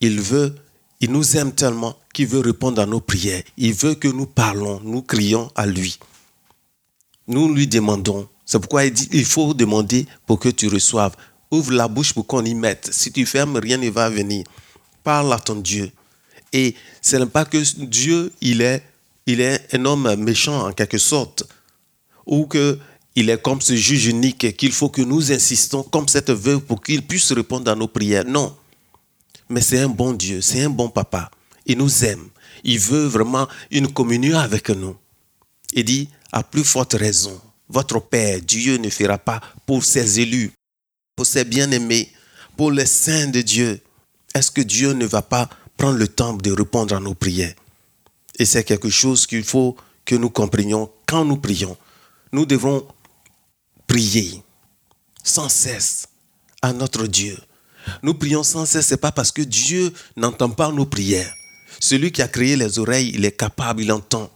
il 0.00 0.20
veut, 0.20 0.54
il 1.00 1.10
nous 1.10 1.36
aime 1.36 1.52
tellement 1.52 1.96
qu'il 2.14 2.26
veut 2.26 2.40
répondre 2.40 2.80
à 2.80 2.86
nos 2.86 3.00
prières. 3.00 3.42
Il 3.56 3.74
veut 3.74 3.94
que 3.94 4.08
nous 4.08 4.26
parlons, 4.26 4.80
nous 4.82 5.02
crions 5.02 5.50
à 5.54 5.66
lui 5.66 5.98
nous 7.28 7.54
lui 7.54 7.66
demandons. 7.66 8.26
C'est 8.44 8.58
pourquoi 8.58 8.86
il 8.86 8.92
dit, 8.92 9.08
il 9.12 9.24
faut 9.24 9.54
demander 9.54 10.06
pour 10.26 10.40
que 10.40 10.48
tu 10.48 10.66
reçoives. 10.68 11.14
Ouvre 11.50 11.72
la 11.72 11.86
bouche 11.86 12.12
pour 12.12 12.26
qu'on 12.26 12.44
y 12.44 12.54
mette. 12.54 12.88
Si 12.92 13.12
tu 13.12 13.24
fermes, 13.26 13.58
rien 13.58 13.76
ne 13.76 13.88
va 13.90 14.10
venir. 14.10 14.44
Parle 15.04 15.32
à 15.32 15.38
ton 15.38 15.56
Dieu. 15.56 15.90
Et 16.52 16.74
ce 17.02 17.16
n'est 17.16 17.26
pas 17.26 17.44
que 17.44 17.58
Dieu, 17.84 18.32
il 18.40 18.62
est, 18.62 18.82
il 19.28 19.42
est 19.42 19.74
un 19.74 19.84
homme 19.84 20.16
méchant 20.16 20.66
en 20.66 20.72
quelque 20.72 20.96
sorte. 20.96 21.44
Ou 22.24 22.46
que 22.46 22.78
il 23.14 23.28
est 23.28 23.42
comme 23.42 23.60
ce 23.60 23.76
juge 23.76 24.06
unique 24.06 24.56
qu'il 24.56 24.72
faut 24.72 24.88
que 24.88 25.02
nous 25.02 25.32
insistons 25.32 25.82
comme 25.82 26.08
cette 26.08 26.30
veuve 26.30 26.60
pour 26.60 26.82
qu'il 26.82 27.02
puisse 27.06 27.30
répondre 27.32 27.70
à 27.70 27.74
nos 27.74 27.88
prières. 27.88 28.24
Non. 28.24 28.56
Mais 29.50 29.60
c'est 29.60 29.80
un 29.80 29.88
bon 29.88 30.14
Dieu, 30.14 30.40
c'est 30.40 30.62
un 30.62 30.70
bon 30.70 30.88
papa. 30.88 31.30
Il 31.66 31.76
nous 31.76 32.04
aime. 32.04 32.28
Il 32.64 32.78
veut 32.78 33.04
vraiment 33.04 33.46
une 33.70 33.92
communion 33.92 34.38
avec 34.38 34.70
nous. 34.70 34.96
Il 35.74 35.84
dit, 35.84 36.08
à 36.32 36.42
plus 36.42 36.64
forte 36.64 36.94
raison, 36.94 37.38
votre 37.68 38.00
Père, 38.00 38.40
Dieu 38.40 38.78
ne 38.78 38.88
fera 38.88 39.18
pas 39.18 39.40
pour 39.66 39.84
ses 39.84 40.20
élus, 40.20 40.52
pour 41.16 41.26
ses 41.26 41.44
bien-aimés, 41.44 42.10
pour 42.56 42.72
les 42.72 42.86
saints 42.86 43.28
de 43.28 43.42
Dieu. 43.42 43.78
Est-ce 44.34 44.50
que 44.50 44.62
Dieu 44.62 44.92
ne 44.92 45.04
va 45.04 45.20
pas 45.20 45.50
prendre 45.76 45.98
le 45.98 46.08
temps 46.08 46.32
de 46.32 46.50
répondre 46.50 46.96
à 46.96 47.00
nos 47.00 47.14
prières? 47.14 47.54
Et 48.38 48.44
c'est 48.44 48.64
quelque 48.64 48.88
chose 48.88 49.26
qu'il 49.26 49.44
faut 49.44 49.76
que 50.04 50.14
nous 50.14 50.30
comprenions 50.30 50.90
quand 51.06 51.24
nous 51.24 51.36
prions. 51.36 51.76
Nous 52.32 52.46
devons 52.46 52.86
prier 53.86 54.42
sans 55.22 55.48
cesse 55.48 56.08
à 56.62 56.72
notre 56.72 57.06
Dieu. 57.06 57.36
Nous 58.02 58.14
prions 58.14 58.42
sans 58.42 58.66
cesse, 58.66 58.88
ce 58.88 58.94
n'est 58.94 58.98
pas 58.98 59.12
parce 59.12 59.32
que 59.32 59.42
Dieu 59.42 59.92
n'entend 60.16 60.50
pas 60.50 60.70
nos 60.70 60.86
prières. 60.86 61.32
Celui 61.80 62.12
qui 62.12 62.22
a 62.22 62.28
créé 62.28 62.56
les 62.56 62.78
oreilles, 62.78 63.12
il 63.14 63.24
est 63.24 63.36
capable, 63.36 63.82
il 63.82 63.92
entend. 63.92 64.30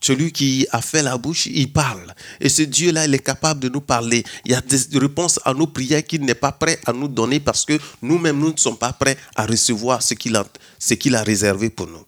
Celui 0.00 0.32
qui 0.32 0.66
a 0.72 0.82
fait 0.82 1.02
la 1.02 1.16
bouche, 1.16 1.46
il 1.46 1.72
parle. 1.72 2.12
Et 2.40 2.48
ce 2.48 2.62
Dieu-là, 2.62 3.06
il 3.06 3.14
est 3.14 3.20
capable 3.20 3.60
de 3.60 3.68
nous 3.68 3.80
parler. 3.80 4.24
Il 4.44 4.50
y 4.50 4.54
a 4.54 4.60
des 4.60 4.98
réponses 4.98 5.38
à 5.44 5.54
nos 5.54 5.68
prières 5.68 6.04
qu'il 6.04 6.22
n'est 6.22 6.34
pas 6.34 6.50
prêt 6.50 6.80
à 6.86 6.92
nous 6.92 7.06
donner 7.06 7.38
parce 7.38 7.64
que 7.64 7.78
nous-mêmes, 8.02 8.38
nous 8.38 8.52
ne 8.52 8.56
sommes 8.58 8.76
pas 8.76 8.92
prêts 8.92 9.16
à 9.36 9.46
recevoir 9.46 10.02
ce 10.02 10.14
qu'il 10.14 10.34
a, 10.34 10.44
a 10.44 11.22
réservé 11.22 11.70
pour 11.70 11.86
nous. 11.86 12.04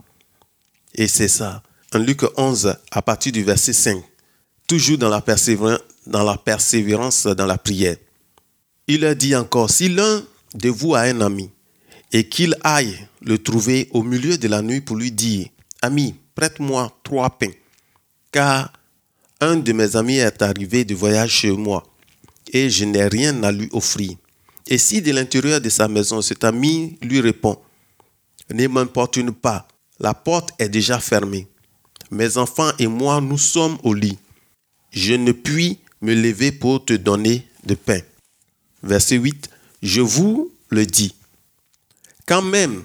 Et 0.94 1.08
c'est 1.08 1.28
ça. 1.28 1.62
En 1.94 1.98
Luc 1.98 2.22
11, 2.36 2.76
à 2.90 3.02
partir 3.02 3.32
du 3.32 3.42
verset 3.42 3.72
5, 3.72 4.02
toujours 4.66 4.98
dans 4.98 5.08
la 5.08 5.20
persévérance 5.20 7.26
dans 7.26 7.46
la, 7.46 7.58
prière, 7.58 7.96
il 8.86 9.00
leur 9.00 9.16
dit 9.16 9.34
encore, 9.34 9.70
si 9.70 9.88
l'un 9.88 10.22
de 10.54 10.68
vous 10.68 10.94
a 10.94 11.00
un 11.00 11.20
ami 11.20 11.50
et 12.12 12.28
qu'il 12.28 12.56
aille 12.62 13.06
le 13.22 13.38
trouver 13.38 13.88
au 13.92 14.02
milieu 14.02 14.38
de 14.38 14.48
la 14.48 14.62
nuit 14.62 14.80
pour 14.80 14.96
lui 14.96 15.12
dire, 15.12 15.48
ami, 15.82 16.14
prête-moi 16.34 16.96
trois 17.02 17.30
pains 17.30 17.52
car 18.34 18.72
un 19.40 19.54
de 19.54 19.72
mes 19.72 19.94
amis 19.94 20.16
est 20.16 20.42
arrivé 20.42 20.84
de 20.84 20.96
voyage 20.96 21.30
chez 21.30 21.52
moi 21.52 21.84
et 22.52 22.68
je 22.68 22.84
n'ai 22.84 23.06
rien 23.06 23.44
à 23.44 23.52
lui 23.52 23.68
offrir. 23.70 24.16
Et 24.66 24.76
si 24.76 25.00
de 25.00 25.12
l'intérieur 25.12 25.60
de 25.60 25.68
sa 25.68 25.86
maison 25.86 26.20
cet 26.20 26.42
ami 26.42 26.98
lui 27.00 27.20
répond, 27.20 27.56
ne 28.52 28.66
m'importune 28.66 29.32
pas, 29.32 29.68
la 29.98 30.14
porte 30.14 30.50
est 30.58 30.68
déjà 30.68 30.98
fermée. 30.98 31.46
Mes 32.10 32.36
enfants 32.36 32.70
et 32.78 32.86
moi, 32.86 33.20
nous 33.20 33.38
sommes 33.38 33.78
au 33.82 33.94
lit. 33.94 34.18
Je 34.90 35.14
ne 35.14 35.32
puis 35.32 35.78
me 36.00 36.14
lever 36.14 36.52
pour 36.52 36.84
te 36.84 36.92
donner 36.92 37.46
de 37.64 37.74
pain. 37.74 38.00
Verset 38.82 39.16
8, 39.16 39.50
je 39.82 40.00
vous 40.00 40.52
le 40.68 40.86
dis. 40.86 41.14
Quand 42.26 42.42
même, 42.42 42.82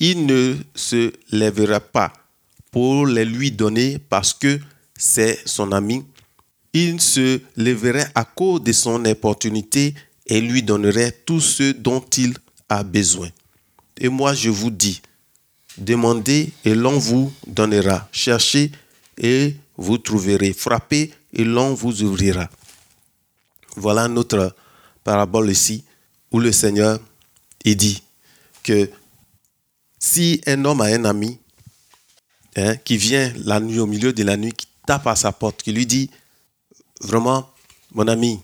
il 0.00 0.26
ne 0.26 0.56
se 0.74 1.12
lèvera 1.30 1.80
pas 1.80 2.12
pour 2.70 3.06
les 3.06 3.24
lui 3.24 3.50
donner 3.50 3.98
parce 3.98 4.34
que 4.34 4.60
c'est 4.96 5.40
son 5.46 5.72
ami, 5.72 6.04
il 6.72 7.00
se 7.00 7.40
leverait 7.56 8.10
à 8.14 8.24
cause 8.24 8.62
de 8.62 8.72
son 8.72 9.04
opportunité 9.04 9.94
et 10.26 10.40
lui 10.40 10.62
donnerait 10.62 11.12
tout 11.24 11.40
ce 11.40 11.72
dont 11.72 12.04
il 12.16 12.34
a 12.68 12.82
besoin. 12.82 13.28
Et 13.96 14.08
moi, 14.08 14.34
je 14.34 14.50
vous 14.50 14.70
dis, 14.70 15.00
demandez 15.78 16.52
et 16.64 16.74
l'on 16.74 16.98
vous 16.98 17.32
donnera. 17.46 18.08
Cherchez 18.12 18.72
et 19.16 19.54
vous 19.76 19.98
trouverez. 19.98 20.52
Frappez 20.52 21.12
et 21.32 21.44
l'on 21.44 21.74
vous 21.74 22.02
ouvrira. 22.02 22.48
Voilà 23.76 24.08
notre 24.08 24.54
parabole 25.04 25.50
ici 25.50 25.84
où 26.30 26.40
le 26.40 26.52
Seigneur 26.52 26.98
dit 27.74 28.02
que 28.62 28.90
si 29.98 30.40
un 30.46 30.64
homme 30.64 30.80
a 30.80 30.84
un 30.84 31.04
ami 31.04 31.38
hein, 32.56 32.76
qui 32.76 32.96
vient 32.96 33.32
la 33.44 33.60
nuit 33.60 33.78
au 33.78 33.86
milieu 33.86 34.12
de 34.12 34.22
la 34.22 34.36
nuit, 34.36 34.52
qui 34.52 34.66
tape 34.86 35.06
à 35.06 35.16
sa 35.16 35.32
porte, 35.32 35.62
qui 35.62 35.72
lui 35.72 35.86
dit, 35.86 36.10
vraiment, 37.00 37.50
mon 37.92 38.06
ami, 38.08 38.40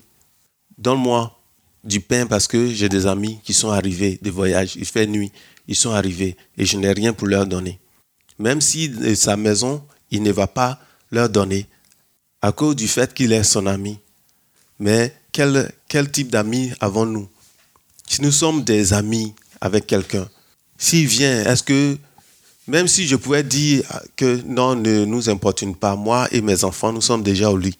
donne-moi 0.79 1.39
du 1.85 2.01
pain 2.01 2.27
parce 2.27 2.47
que 2.47 2.73
j'ai 2.73 2.89
des 2.89 3.07
amis 3.07 3.39
qui 3.45 3.53
sont 3.53 3.71
arrivés 3.71 4.19
de 4.23 4.31
voyage, 4.31 4.77
il 4.77 4.87
fait 4.87 5.07
nuit, 5.07 5.31
ils 5.67 5.77
sont 5.77 5.93
arrivés 5.93 6.37
et 6.57 6.65
je 6.65 6.77
n'ai 6.77 6.93
rien 6.93 7.13
pour 7.13 7.29
leur 7.29 7.47
donner. 7.47 7.79
Même 8.39 8.61
si 8.61 8.89
de 8.89 9.15
sa 9.15 9.37
maison, 9.37 9.83
il 10.11 10.23
ne 10.23 10.33
va 10.33 10.47
pas 10.47 10.81
leur 11.11 11.29
donner 11.29 11.67
à 12.43 12.53
cause 12.53 12.77
du 12.77 12.89
fait 12.89 13.15
qu'il 13.15 13.33
est 13.33 13.45
son 13.45 13.67
ami. 13.67 13.99
Mais 14.79 15.15
quel, 15.33 15.73
quel 15.89 16.11
type 16.11 16.31
d'amis 16.31 16.73
avons-nous? 16.81 17.29
Si 18.09 18.21
nous 18.23 18.33
sommes 18.33 18.65
des 18.65 18.93
amis 18.93 19.35
avec 19.61 19.87
quelqu'un, 19.87 20.29
s'il 20.77 21.07
vient, 21.07 21.45
est-ce 21.45 21.63
que 21.63 21.97
même 22.67 22.89
si 22.89 23.07
je 23.07 23.17
pouvais 23.17 23.43
dire 23.43 23.85
que 24.17 24.41
non, 24.47 24.75
ne 24.75 25.05
nous 25.05 25.29
importune 25.29 25.77
pas, 25.77 25.97
moi 25.97 26.29
et 26.33 26.41
mes 26.41 26.65
enfants, 26.65 26.93
nous 26.93 27.03
sommes 27.03 27.23
déjà 27.23 27.51
au 27.51 27.57
lit. 27.57 27.77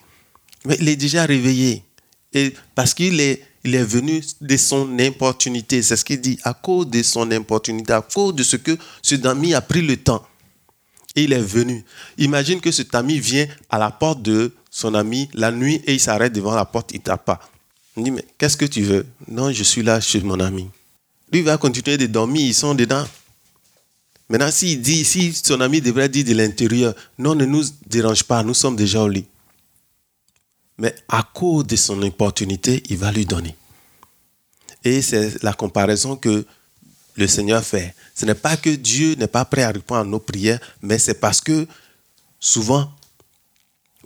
Mais 0.65 0.77
il 0.79 0.87
est 0.89 0.95
déjà 0.95 1.25
réveillé. 1.25 1.83
Et 2.33 2.53
parce 2.75 2.93
qu'il 2.93 3.19
est, 3.19 3.41
il 3.65 3.75
est 3.75 3.83
venu 3.83 4.23
de 4.39 4.57
son 4.57 4.97
importunité. 4.99 5.81
C'est 5.81 5.95
ce 5.95 6.05
qu'il 6.05 6.21
dit. 6.21 6.39
À 6.43 6.53
cause 6.53 6.87
de 6.87 7.01
son 7.01 7.29
importunité, 7.31 7.93
à 7.93 8.01
cause 8.01 8.35
de 8.35 8.43
ce 8.43 8.55
que 8.55 8.77
cet 9.01 9.25
ami 9.25 9.53
a 9.53 9.61
pris 9.61 9.81
le 9.81 9.97
temps. 9.97 10.25
Et 11.15 11.23
il 11.23 11.33
est 11.33 11.41
venu. 11.41 11.83
Imagine 12.17 12.61
que 12.61 12.71
cet 12.71 12.93
ami 12.93 13.19
vient 13.19 13.47
à 13.69 13.79
la 13.79 13.89
porte 13.89 14.21
de 14.21 14.53
son 14.69 14.93
ami 14.93 15.29
la 15.33 15.51
nuit 15.51 15.81
et 15.85 15.93
il 15.93 15.99
s'arrête 15.99 16.33
devant 16.33 16.53
la 16.53 16.65
porte, 16.65 16.91
il 16.93 16.99
tape 16.99 17.25
pas. 17.25 17.39
Il 17.97 18.03
dit, 18.03 18.11
mais 18.11 18.25
qu'est-ce 18.37 18.57
que 18.57 18.65
tu 18.65 18.81
veux? 18.81 19.05
Non, 19.27 19.51
je 19.51 19.63
suis 19.63 19.81
là 19.81 19.99
chez 20.01 20.21
mon 20.21 20.39
ami. 20.39 20.69
Lui 21.31 21.41
va 21.41 21.57
continuer 21.57 21.97
de 21.97 22.05
dormir, 22.05 22.45
ils 22.45 22.53
sont 22.53 22.75
dedans. 22.75 23.05
Maintenant, 24.29 24.51
s'il 24.51 24.81
dit, 24.81 25.05
si 25.05 25.33
son 25.33 25.61
ami 25.61 25.81
devrait 25.81 26.09
dire 26.09 26.25
de 26.25 26.33
l'intérieur, 26.33 26.93
non, 27.17 27.33
ne 27.33 27.45
nous 27.45 27.63
dérange 27.87 28.23
pas, 28.23 28.43
nous 28.43 28.53
sommes 28.53 28.75
déjà 28.75 29.01
au 29.01 29.07
lit. 29.07 29.25
Mais 30.77 30.95
à 31.07 31.23
cause 31.23 31.65
de 31.65 31.75
son 31.75 32.01
opportunité, 32.01 32.83
il 32.89 32.97
va 32.97 33.11
lui 33.11 33.25
donner. 33.25 33.55
Et 34.83 35.01
c'est 35.01 35.41
la 35.43 35.53
comparaison 35.53 36.15
que 36.15 36.45
le 37.15 37.27
Seigneur 37.27 37.63
fait. 37.63 37.95
Ce 38.13 38.25
n'est 38.25 38.35
pas 38.35 38.57
que 38.57 38.69
Dieu 38.69 39.15
n'est 39.15 39.27
pas 39.27 39.45
prêt 39.45 39.63
à 39.63 39.71
répondre 39.71 40.01
à 40.01 40.03
nos 40.03 40.19
prières, 40.19 40.59
mais 40.81 40.99
c'est 40.99 41.19
parce 41.19 41.41
que 41.41 41.67
souvent, 42.39 42.91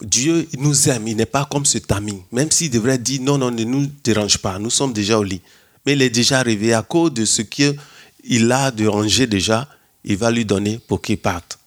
Dieu 0.02 0.48
nous 0.58 0.90
aime, 0.90 1.08
il 1.08 1.18
n'est 1.18 1.26
pas 1.26 1.46
comme 1.46 1.66
cet 1.66 1.92
ami. 1.92 2.24
Même 2.32 2.52
s'il 2.52 2.70
devrait 2.70 2.98
dire 2.98 3.22
non, 3.22 3.38
non, 3.38 3.52
ne 3.52 3.64
nous 3.64 3.88
dérange 4.04 4.38
pas, 4.38 4.60
nous 4.60 4.70
sommes 4.70 4.94
déjà 4.94 5.20
au 5.20 5.24
lit. 5.24 5.42
Mais 5.86 5.94
il 5.94 6.02
est 6.02 6.10
déjà 6.10 6.40
arrivé 6.40 6.74
à 6.74 6.82
cause 6.82 7.14
de 7.14 7.26
ce 7.26 7.42
qu'il 7.42 8.52
a 8.52 8.72
de 8.72 8.88
ranger 8.88 9.28
déjà, 9.28 9.68
il 10.04 10.18
va 10.18 10.32
lui 10.32 10.46
donner 10.46 10.80
pour 10.88 11.02
qu'il 11.02 11.18
parte. 11.18 11.60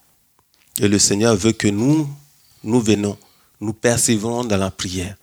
Et 0.81 0.89
le 0.89 0.99
Seigneur 0.99 1.37
veut 1.37 1.53
que 1.53 1.69
nous, 1.69 2.09
nous 2.65 2.81
venons, 2.81 3.19
nous 3.63 3.73
persévérons 3.73 4.45
dans 4.45 4.57
la 4.57 4.71
prière. 4.71 5.17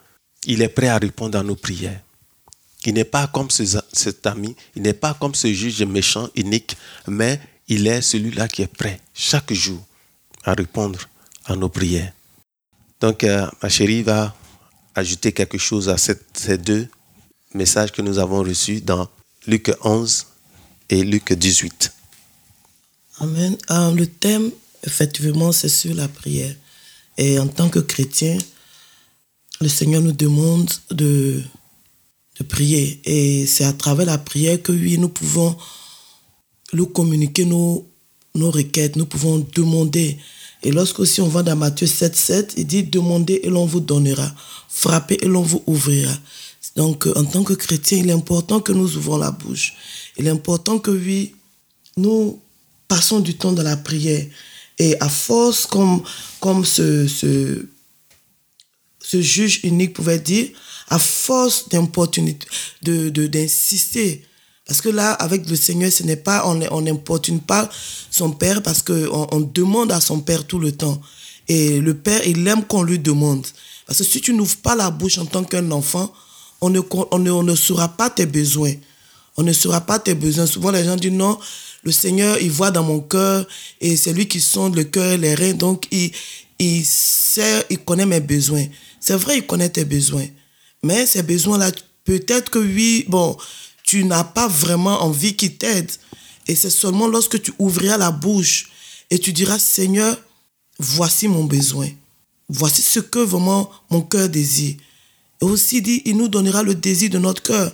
Il 0.45 0.61
est 0.61 0.69
prêt 0.69 0.87
à 0.87 0.97
répondre 0.97 1.37
à 1.37 1.43
nos 1.43 1.55
prières. 1.55 2.01
Il 2.85 2.93
n'est 2.93 3.03
pas 3.03 3.27
comme 3.27 3.49
cet 3.51 4.25
ami, 4.25 4.55
il 4.75 4.81
n'est 4.81 4.93
pas 4.93 5.13
comme 5.13 5.35
ce 5.35 5.51
juge 5.51 5.83
méchant, 5.83 6.29
unique, 6.35 6.77
mais 7.07 7.39
il 7.67 7.85
est 7.85 8.01
celui-là 8.01 8.47
qui 8.47 8.61
est 8.61 8.73
prêt 8.73 9.01
chaque 9.13 9.51
jour 9.51 9.79
à 10.45 10.53
répondre 10.53 10.99
à 11.45 11.55
nos 11.57 11.67
prières. 11.67 12.13
Donc, 13.01 13.25
euh, 13.25 13.45
ma 13.61 13.67
chérie 13.67 14.01
va 14.01 14.33
ajouter 14.95 15.33
quelque 15.33 15.57
chose 15.57 15.89
à 15.89 15.97
ces 15.97 16.57
deux 16.57 16.87
messages 17.53 17.91
que 17.91 18.01
nous 18.01 18.17
avons 18.17 18.39
reçus 18.39 18.79
dans 18.79 19.09
Luc 19.45 19.71
11 19.83 20.27
et 20.89 21.03
Luc 21.03 21.33
18. 21.33 21.91
Amen. 23.19 23.57
Euh, 23.69 23.91
le 23.91 24.07
thème, 24.07 24.51
effectivement, 24.83 25.51
c'est 25.51 25.69
sur 25.69 25.93
la 25.93 26.07
prière. 26.07 26.55
Et 27.19 27.37
en 27.37 27.47
tant 27.47 27.69
que 27.69 27.79
chrétien, 27.79 28.35
le 29.61 29.67
Seigneur 29.67 30.01
nous 30.01 30.13
demande 30.13 30.71
de 30.89 31.43
de 32.39 32.43
prier. 32.43 32.99
Et 33.05 33.45
c'est 33.45 33.65
à 33.65 33.73
travers 33.73 34.05
la 34.05 34.17
prière 34.17 34.61
que 34.61 34.71
oui, 34.71 34.97
nous 34.97 35.09
pouvons 35.09 35.55
lui 36.73 36.87
communiquer 36.93 37.45
nos, 37.45 37.87
nos 38.35 38.51
requêtes, 38.51 38.95
nous 38.95 39.05
pouvons 39.05 39.45
demander. 39.53 40.17
Et 40.63 40.71
lorsque 40.71 40.99
aussi 40.99 41.21
on 41.21 41.27
va 41.27 41.43
dans 41.43 41.55
Matthieu 41.55 41.87
7, 41.87 42.15
7, 42.15 42.53
il 42.57 42.67
dit 42.67 42.83
demandez 42.83 43.41
et 43.43 43.49
l'on 43.49 43.65
vous 43.65 43.79
donnera, 43.79 44.29
frappez 44.67 45.17
et 45.21 45.27
l'on 45.27 45.41
vous 45.41 45.63
ouvrira. 45.67 46.13
Donc 46.75 47.07
en 47.15 47.25
tant 47.25 47.43
que 47.43 47.53
chrétien, 47.53 47.99
il 47.99 48.09
est 48.09 48.13
important 48.13 48.59
que 48.59 48.71
nous 48.71 48.97
ouvrons 48.97 49.17
la 49.17 49.31
bouche. 49.31 49.73
Il 50.17 50.27
est 50.27 50.31
important 50.31 50.79
que 50.79 50.91
oui, 50.91 51.35
nous 51.97 52.39
passons 52.87 53.19
du 53.19 53.35
temps 53.35 53.51
dans 53.51 53.63
la 53.63 53.77
prière. 53.77 54.25
Et 54.79 54.95
à 54.99 55.09
force, 55.09 55.65
comme, 55.65 56.01
comme 56.39 56.65
ce, 56.65 57.07
ce, 57.07 57.67
ce 59.01 59.21
juge 59.21 59.59
unique 59.63 59.93
pouvait 59.93 60.19
dire, 60.19 60.47
à 60.89 60.97
force 60.97 61.69
d'importunité, 61.69 62.47
de, 62.81 63.09
d'insister. 63.27 64.25
Parce 64.65 64.81
que 64.81 64.89
là, 64.89 65.13
avec 65.13 65.49
le 65.49 65.55
Seigneur, 65.55 65.91
ce 65.91 66.03
n'est 66.03 66.15
pas, 66.15 66.45
on 66.45 66.81
n'importune 66.81 67.39
pas 67.39 67.69
son 68.11 68.31
Père 68.31 68.61
parce 68.61 68.81
qu'on 68.81 69.27
on 69.31 69.39
demande 69.39 69.91
à 69.91 69.99
son 69.99 70.19
Père 70.19 70.45
tout 70.45 70.59
le 70.59 70.71
temps. 70.71 71.01
Et 71.47 71.79
le 71.79 71.95
Père, 71.95 72.21
il 72.27 72.47
aime 72.47 72.63
qu'on 72.63 72.83
lui 72.83 72.99
demande. 72.99 73.45
Parce 73.87 73.99
que 73.99 74.05
si 74.05 74.21
tu 74.21 74.33
n'ouvres 74.33 74.57
pas 74.57 74.75
la 74.75 74.91
bouche 74.91 75.17
en 75.17 75.25
tant 75.25 75.43
qu'un 75.43 75.71
enfant, 75.71 76.13
on 76.61 76.69
ne, 76.69 76.79
on 77.11 77.19
ne, 77.19 77.31
on 77.31 77.43
ne 77.43 77.55
saura 77.55 77.89
pas 77.89 78.09
tes 78.09 78.27
besoins. 78.27 78.73
On 79.37 79.43
ne 79.43 79.53
saura 79.53 79.81
pas 79.81 79.97
tes 79.97 80.13
besoins. 80.13 80.45
Souvent, 80.45 80.69
les 80.69 80.83
gens 80.83 80.95
disent 80.95 81.11
non, 81.11 81.39
le 81.83 81.91
Seigneur, 81.91 82.37
il 82.41 82.51
voit 82.51 82.71
dans 82.71 82.83
mon 82.83 82.99
cœur 82.99 83.47
et 83.79 83.95
c'est 83.95 84.13
lui 84.13 84.27
qui 84.27 84.41
sonde 84.41 84.75
le 84.75 84.83
cœur 84.83 85.13
et 85.13 85.17
les 85.17 85.35
reins. 85.35 85.53
Donc, 85.53 85.87
il, 85.91 86.11
il 86.59 86.85
sait, 86.85 87.65
il 87.69 87.79
connaît 87.79 88.05
mes 88.05 88.19
besoins. 88.19 88.65
C'est 88.99 89.15
vrai, 89.15 89.37
il 89.37 89.45
connaît 89.45 89.69
tes 89.69 89.85
besoins. 89.85 90.27
Mais 90.83 91.05
ces 91.05 91.23
besoins-là, 91.23 91.71
peut-être 92.03 92.49
que 92.49 92.59
oui, 92.59 93.05
bon, 93.07 93.37
tu 93.83 94.03
n'as 94.03 94.23
pas 94.23 94.47
vraiment 94.47 95.01
envie 95.03 95.35
qu'il 95.35 95.55
t'aide. 95.55 95.89
Et 96.47 96.55
c'est 96.55 96.69
seulement 96.69 97.07
lorsque 97.07 97.41
tu 97.41 97.53
ouvriras 97.59 97.97
la 97.97 98.11
bouche 98.11 98.69
et 99.09 99.19
tu 99.19 99.31
diras, 99.33 99.59
Seigneur, 99.59 100.17
voici 100.79 101.27
mon 101.27 101.45
besoin. 101.45 101.89
Voici 102.49 102.81
ce 102.81 102.99
que 102.99 103.19
vraiment 103.19 103.69
mon 103.89 104.01
cœur 104.01 104.27
désire. 104.27 104.75
Et 105.41 105.45
aussi 105.45 105.81
dit, 105.81 106.01
il 106.05 106.17
nous 106.17 106.27
donnera 106.27 106.63
le 106.63 106.75
désir 106.75 107.09
de 107.09 107.19
notre 107.19 107.41
cœur. 107.41 107.71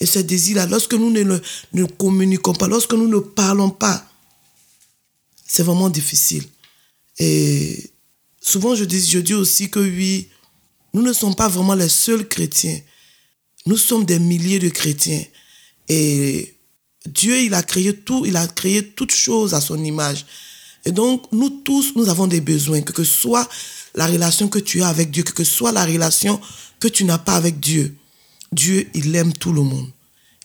Et 0.00 0.06
ce 0.06 0.18
désir-là, 0.18 0.66
lorsque 0.66 0.94
nous 0.94 1.10
ne, 1.10 1.84
communiquons 1.84 2.54
pas, 2.54 2.68
lorsque 2.68 2.94
nous 2.94 3.08
ne 3.08 3.18
parlons 3.18 3.70
pas, 3.70 4.06
c'est 5.46 5.62
vraiment 5.62 5.90
difficile. 5.90 6.44
Et 7.18 7.90
souvent, 8.40 8.74
je 8.74 8.84
dis, 8.84 9.04
je 9.06 9.18
dis 9.18 9.34
aussi 9.34 9.68
que 9.68 9.78
oui, 9.78 10.28
nous 10.94 11.02
ne 11.02 11.12
sommes 11.12 11.34
pas 11.34 11.48
vraiment 11.48 11.74
les 11.74 11.90
seuls 11.90 12.26
chrétiens. 12.26 12.80
Nous 13.66 13.76
sommes 13.76 14.06
des 14.06 14.18
milliers 14.18 14.58
de 14.58 14.70
chrétiens. 14.70 15.22
Et 15.88 16.54
Dieu, 17.04 17.38
il 17.42 17.52
a 17.52 17.62
créé 17.62 17.94
tout, 17.94 18.24
il 18.24 18.36
a 18.36 18.46
créé 18.46 18.86
toutes 18.86 19.12
choses 19.12 19.52
à 19.52 19.60
son 19.60 19.84
image. 19.84 20.24
Et 20.86 20.92
donc, 20.92 21.30
nous 21.30 21.50
tous, 21.50 21.94
nous 21.94 22.08
avons 22.08 22.26
des 22.26 22.40
besoins, 22.40 22.80
que, 22.80 22.92
que 22.92 23.04
soit 23.04 23.46
la 23.94 24.06
relation 24.06 24.48
que 24.48 24.58
tu 24.58 24.82
as 24.82 24.88
avec 24.88 25.10
Dieu, 25.10 25.24
que, 25.24 25.32
que 25.32 25.44
soit 25.44 25.72
la 25.72 25.84
relation 25.84 26.40
que 26.78 26.88
tu 26.88 27.04
n'as 27.04 27.18
pas 27.18 27.34
avec 27.34 27.60
Dieu. 27.60 27.94
Dieu, 28.52 28.88
il 28.94 29.14
aime 29.14 29.32
tout 29.32 29.52
le 29.52 29.62
monde. 29.62 29.88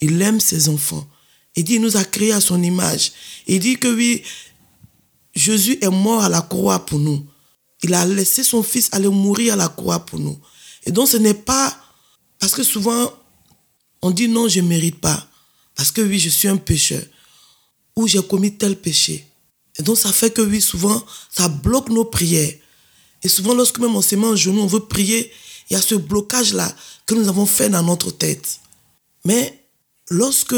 Il 0.01 0.21
aime 0.21 0.39
ses 0.39 0.69
enfants. 0.69 1.07
Il 1.55 1.63
dit, 1.63 1.75
il 1.75 1.81
nous 1.81 1.97
a 1.97 2.03
créés 2.03 2.33
à 2.33 2.41
son 2.41 2.61
image. 2.61 3.11
Il 3.47 3.59
dit 3.59 3.77
que 3.77 3.87
oui, 3.87 4.23
Jésus 5.33 5.77
est 5.81 5.89
mort 5.89 6.23
à 6.23 6.29
la 6.29 6.41
croix 6.41 6.85
pour 6.85 6.99
nous. 6.99 7.25
Il 7.83 7.93
a 7.93 8.05
laissé 8.05 8.43
son 8.43 8.63
fils 8.63 8.89
aller 8.91 9.07
mourir 9.07 9.53
à 9.53 9.55
la 9.55 9.67
croix 9.67 10.05
pour 10.05 10.19
nous. 10.19 10.39
Et 10.85 10.91
donc 10.91 11.07
ce 11.07 11.17
n'est 11.17 11.33
pas 11.33 11.75
parce 12.39 12.53
que 12.53 12.63
souvent 12.63 13.11
on 14.01 14.11
dit 14.11 14.27
non, 14.27 14.47
je 14.47 14.59
ne 14.59 14.67
mérite 14.67 14.99
pas. 14.99 15.27
Parce 15.75 15.91
que 15.91 16.01
oui, 16.01 16.19
je 16.19 16.29
suis 16.29 16.47
un 16.47 16.57
pécheur. 16.57 17.03
Ou 17.95 18.07
j'ai 18.07 18.21
commis 18.21 18.55
tel 18.55 18.75
péché. 18.75 19.27
Et 19.77 19.83
donc 19.83 19.97
ça 19.97 20.11
fait 20.11 20.31
que 20.31 20.41
oui, 20.41 20.61
souvent, 20.61 21.03
ça 21.29 21.47
bloque 21.47 21.89
nos 21.89 22.05
prières. 22.05 22.53
Et 23.23 23.27
souvent, 23.27 23.53
lorsque 23.53 23.79
même 23.79 23.95
on 23.95 24.01
se 24.01 24.15
met 24.15 24.27
en 24.27 24.35
genou, 24.35 24.61
on 24.61 24.67
veut 24.67 24.85
prier, 24.85 25.31
il 25.69 25.73
y 25.73 25.75
a 25.75 25.81
ce 25.81 25.95
blocage-là 25.95 26.73
que 27.05 27.15
nous 27.15 27.27
avons 27.27 27.45
fait 27.45 27.69
dans 27.69 27.83
notre 27.83 28.11
tête. 28.11 28.59
Mais 29.23 29.63
lorsque 30.09 30.55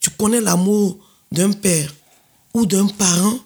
tu 0.00 0.10
connais 0.10 0.40
l'amour 0.40 0.98
d'un 1.30 1.52
père 1.52 1.94
ou 2.54 2.66
d'un 2.66 2.86
parent, 2.86 3.38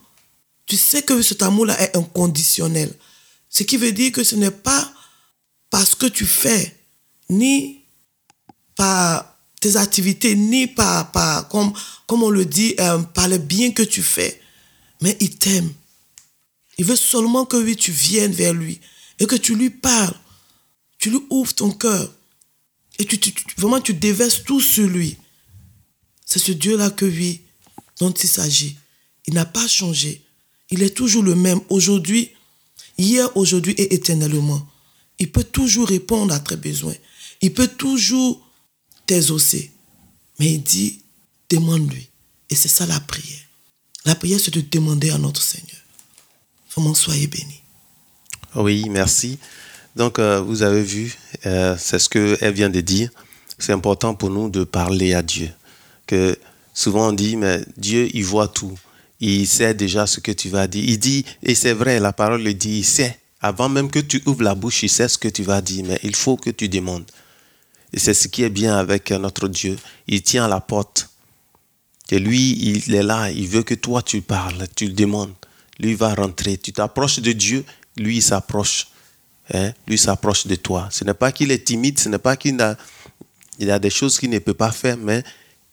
tu 0.64 0.77
sais 0.77 1.03
que 1.03 1.23
cet 1.23 1.42
amour-là 1.42 1.81
est 1.81 1.97
inconditionnel. 1.97 2.92
Ce 3.49 3.62
qui 3.62 3.77
veut 3.77 3.92
dire 3.92 4.12
que 4.12 4.25
ce 4.25 4.35
n'est 4.35 4.51
pas 4.51 4.92
parce 5.71 5.95
que 5.95 6.07
tu 6.07 6.27
fais, 6.27 6.77
ni 7.31 7.83
par 8.75 9.37
tes 9.61 9.77
activités, 9.77 10.35
ni 10.35 10.66
par, 10.66 11.11
par 11.12 11.49
comme, 11.49 11.73
comme 12.07 12.23
on 12.23 12.31
le 12.31 12.45
dit, 12.45 12.75
euh, 12.81 12.99
par 12.99 13.29
le 13.29 13.38
bien 13.38 13.73
que 13.73 13.83
tu 13.83 14.03
fais. 14.03 14.40
Mais 15.01 15.16
il 15.21 15.37
t'aime. 15.37 15.73
Il 16.79 16.85
veut 16.85 16.97
seulement 16.97 17.45
que 17.45 17.73
tu 17.75 17.92
viennes 17.92 18.33
vers 18.33 18.53
lui 18.53 18.81
et 19.19 19.27
que 19.27 19.37
tu 19.37 19.55
lui 19.55 19.71
parles. 19.71 20.14
Tu 21.07 21.12
lui 21.12 21.21
ouvres 21.31 21.55
ton 21.55 21.71
cœur. 21.71 22.12
Et 22.99 23.05
tu, 23.05 23.33
vraiment, 23.59 23.81
tu 23.81 23.95
déverses 23.95 24.42
tout 24.42 24.61
sur 24.61 24.88
lui. 24.88 25.16
C'est 26.25 26.40
ce 26.40 26.51
Dieu-là 26.51 26.90
que 26.90 27.05
oui, 27.05 27.42
dont 28.01 28.11
il 28.11 28.29
s'agit. 28.29 28.77
Il 29.29 29.35
n'a 29.35 29.45
pas 29.45 29.69
changé. 29.69 30.25
Il 30.69 30.83
est 30.83 30.97
toujours 30.97 31.23
le 31.23 31.37
même 31.37 31.61
aujourd'hui, 31.69 32.33
hier, 32.99 33.31
aujourd'hui 33.37 33.73
et 33.75 33.95
éternellement. 33.95 34.66
Il 35.21 35.31
peut 35.31 35.45
toujours 35.45 35.87
répondre 35.87 36.35
à 36.35 36.40
tes 36.40 36.57
besoins. 36.57 36.97
Il 37.40 37.55
peut 37.55 37.69
toujours 37.69 38.45
t'exaucer. 39.07 39.71
Mais 40.40 40.55
il 40.55 40.62
dit, 40.64 41.03
demande-lui. 41.51 42.09
Et 42.51 42.57
c'est 42.57 42.66
ça 42.66 42.85
la 42.85 42.99
prière. 42.99 43.47
La 44.05 44.16
prière, 44.16 44.40
c'est 44.40 44.55
de 44.55 44.61
demander 44.61 45.11
à 45.11 45.19
notre 45.19 45.40
Seigneur. 45.40 45.83
Vraiment, 46.75 46.95
soyez 46.95 47.29
bénis. 47.29 47.62
Oui, 48.57 48.88
merci. 48.88 49.38
Donc, 49.97 50.19
euh, 50.19 50.41
vous 50.41 50.63
avez 50.63 50.83
vu, 50.83 51.17
euh, 51.47 51.75
c'est 51.79 51.99
ce 51.99 52.09
qu'elle 52.09 52.53
vient 52.53 52.71
de 52.71 52.81
dire. 52.81 53.11
C'est 53.59 53.73
important 53.73 54.15
pour 54.15 54.31
nous 54.31 54.49
de 54.49 54.65
parler 54.65 55.15
à 55.15 55.23
Dieu. 55.23 55.51
Que 56.07 56.39
souvent 56.75 57.09
on 57.09 57.13
dit, 57.13 57.37
mais 57.37 57.63
Dieu, 57.77 58.09
il 58.15 58.25
voit 58.25 58.49
tout 58.49 58.79
il 59.21 59.47
sait 59.47 59.75
déjà 59.75 60.07
ce 60.07 60.21
que 60.21 60.33
tu 60.33 60.49
vas 60.49 60.67
dire. 60.67 60.85
Il 60.85 60.99
dit, 60.99 61.25
et 61.43 61.55
c'est 61.55 61.73
vrai, 61.73 62.01
la 62.01 62.13
parole 62.13 62.43
le 62.43 62.55
dit, 62.55 62.79
il 62.79 62.85
sait. 62.85 63.19
Avant 63.41 63.69
même 63.69 63.91
que 63.91 63.99
tu 63.99 64.23
ouvres 64.27 64.43
la 64.43 64.55
bouche, 64.55 64.83
il 64.83 64.89
sait 64.89 65.09
ce 65.09 65.19
que 65.19 65.29
tu 65.29 65.43
vas 65.43 65.61
dire, 65.61 65.85
mais 65.87 65.99
il 66.03 66.17
faut 66.17 66.37
que 66.37 66.51
tu 66.51 66.69
demandes. 66.69 67.11
Et 67.93 67.99
c'est 67.99 68.15
ce 68.15 68.29
qui 68.29 68.43
est 68.43 68.51
bien 68.51 68.77
avec 68.77 69.11
notre 69.13 69.49
Dieu. 69.49 69.79
Il 70.07 70.23
tient 70.23 70.47
à 70.47 70.49
la 70.49 70.61
porte. 70.61 71.11
Et 72.11 72.19
lui, 72.19 72.53
il 72.59 72.95
est 72.95 73.03
là, 73.03 73.31
il 73.31 73.49
veut 73.49 73.63
que 73.63 73.75
toi 73.75 74.03
tu 74.03 74.21
parles, 74.23 74.67
tu 74.75 74.87
le 74.87 74.93
demandes. 74.93 75.35
Lui 75.79 75.95
va 75.95 76.15
rentrer. 76.15 76.57
Tu 76.57 76.73
t'approches 76.73 77.21
de 77.21 77.33
Dieu, 77.33 77.65
lui 77.97 78.17
il 78.17 78.23
s'approche. 78.23 78.89
Hein? 79.53 79.73
Lui 79.87 79.99
s'approche 79.99 80.47
de 80.47 80.55
toi. 80.55 80.89
Ce 80.91 81.05
n'est 81.05 81.15
pas 81.15 81.33
qu'il 81.33 81.51
est 81.51 81.65
timide, 81.65 81.99
ce 81.99 82.09
n'est 82.09 82.19
pas 82.19 82.37
qu'il 82.37 82.61
a, 82.61 82.77
il 83.59 83.71
a 83.71 83.79
des 83.79 83.91
choses 83.91 84.19
qu'il 84.19 84.31
ne 84.31 84.39
peut 84.39 84.55
pas 84.55 84.73
faire, 84.73 84.97
mais 84.97 85.23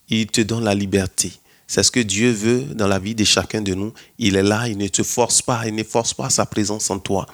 il 0.09 0.27
te 0.27 0.41
donne 0.41 0.63
la 0.63 0.75
liberté. 0.75 1.31
C'est 1.67 1.83
ce 1.83 1.91
que 1.91 1.99
Dieu 1.99 2.31
veut 2.31 2.61
dans 2.75 2.87
la 2.87 2.99
vie 2.99 3.15
de 3.15 3.23
chacun 3.23 3.61
de 3.61 3.73
nous. 3.73 3.93
Il 4.19 4.35
est 4.35 4.43
là, 4.43 4.67
il 4.67 4.77
ne 4.77 4.87
te 4.87 5.01
force 5.01 5.41
pas, 5.41 5.65
il 5.65 5.73
ne 5.73 5.83
force 5.83 6.13
pas 6.13 6.29
sa 6.29 6.45
présence 6.45 6.89
en 6.91 6.99
toi. 6.99 7.25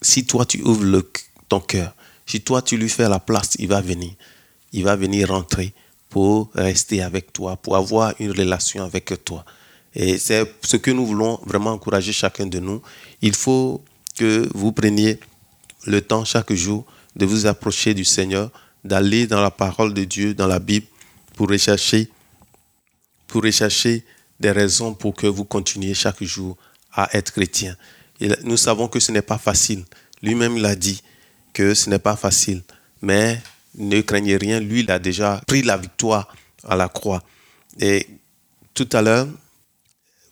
Si 0.00 0.24
toi 0.24 0.46
tu 0.46 0.62
ouvres 0.62 1.02
ton 1.48 1.60
cœur. 1.60 1.94
Si 2.26 2.42
toi, 2.42 2.60
tu 2.60 2.76
lui 2.76 2.88
fais 2.88 3.08
la 3.08 3.18
place, 3.18 3.56
il 3.58 3.68
va 3.68 3.80
venir. 3.80 4.12
Il 4.72 4.84
va 4.84 4.96
venir 4.96 5.30
rentrer 5.30 5.72
pour 6.10 6.50
rester 6.54 7.02
avec 7.02 7.32
toi, 7.32 7.56
pour 7.56 7.76
avoir 7.76 8.14
une 8.18 8.32
relation 8.32 8.84
avec 8.84 9.24
toi. 9.24 9.44
Et 9.94 10.18
c'est 10.18 10.44
ce 10.62 10.76
que 10.76 10.90
nous 10.90 11.06
voulons 11.06 11.40
vraiment 11.46 11.72
encourager 11.72 12.12
chacun 12.12 12.46
de 12.46 12.58
nous. 12.58 12.82
Il 13.22 13.34
faut 13.34 13.82
que 14.18 14.48
vous 14.54 14.72
preniez 14.72 15.18
le 15.86 16.00
temps 16.02 16.24
chaque 16.24 16.52
jour 16.52 16.84
de 17.16 17.24
vous 17.24 17.46
approcher 17.46 17.94
du 17.94 18.04
Seigneur, 18.04 18.50
d'aller 18.84 19.26
dans 19.26 19.40
la 19.40 19.50
parole 19.50 19.94
de 19.94 20.04
Dieu, 20.04 20.34
dans 20.34 20.46
la 20.46 20.58
Bible, 20.58 20.86
pour 21.34 21.48
rechercher, 21.48 22.10
pour 23.26 23.42
rechercher 23.42 24.04
des 24.40 24.50
raisons 24.50 24.92
pour 24.94 25.14
que 25.14 25.26
vous 25.26 25.44
continuiez 25.44 25.94
chaque 25.94 26.22
jour 26.22 26.56
à 26.92 27.08
être 27.16 27.32
chrétien. 27.32 27.76
Nous 28.42 28.56
savons 28.56 28.88
que 28.88 29.00
ce 29.00 29.12
n'est 29.12 29.22
pas 29.22 29.38
facile. 29.38 29.84
Lui-même 30.22 30.58
l'a 30.58 30.74
dit 30.74 31.02
que 31.52 31.74
ce 31.74 31.88
n'est 31.88 31.98
pas 31.98 32.16
facile. 32.16 32.62
Mais 33.02 33.40
ne 33.76 34.00
craignez 34.00 34.36
rien, 34.36 34.58
lui, 34.60 34.80
il 34.80 34.90
a 34.90 34.98
déjà 34.98 35.40
pris 35.46 35.62
la 35.62 35.76
victoire 35.76 36.34
à 36.66 36.74
la 36.74 36.88
croix. 36.88 37.22
Et 37.78 38.06
tout 38.74 38.88
à 38.92 39.02
l'heure, 39.02 39.28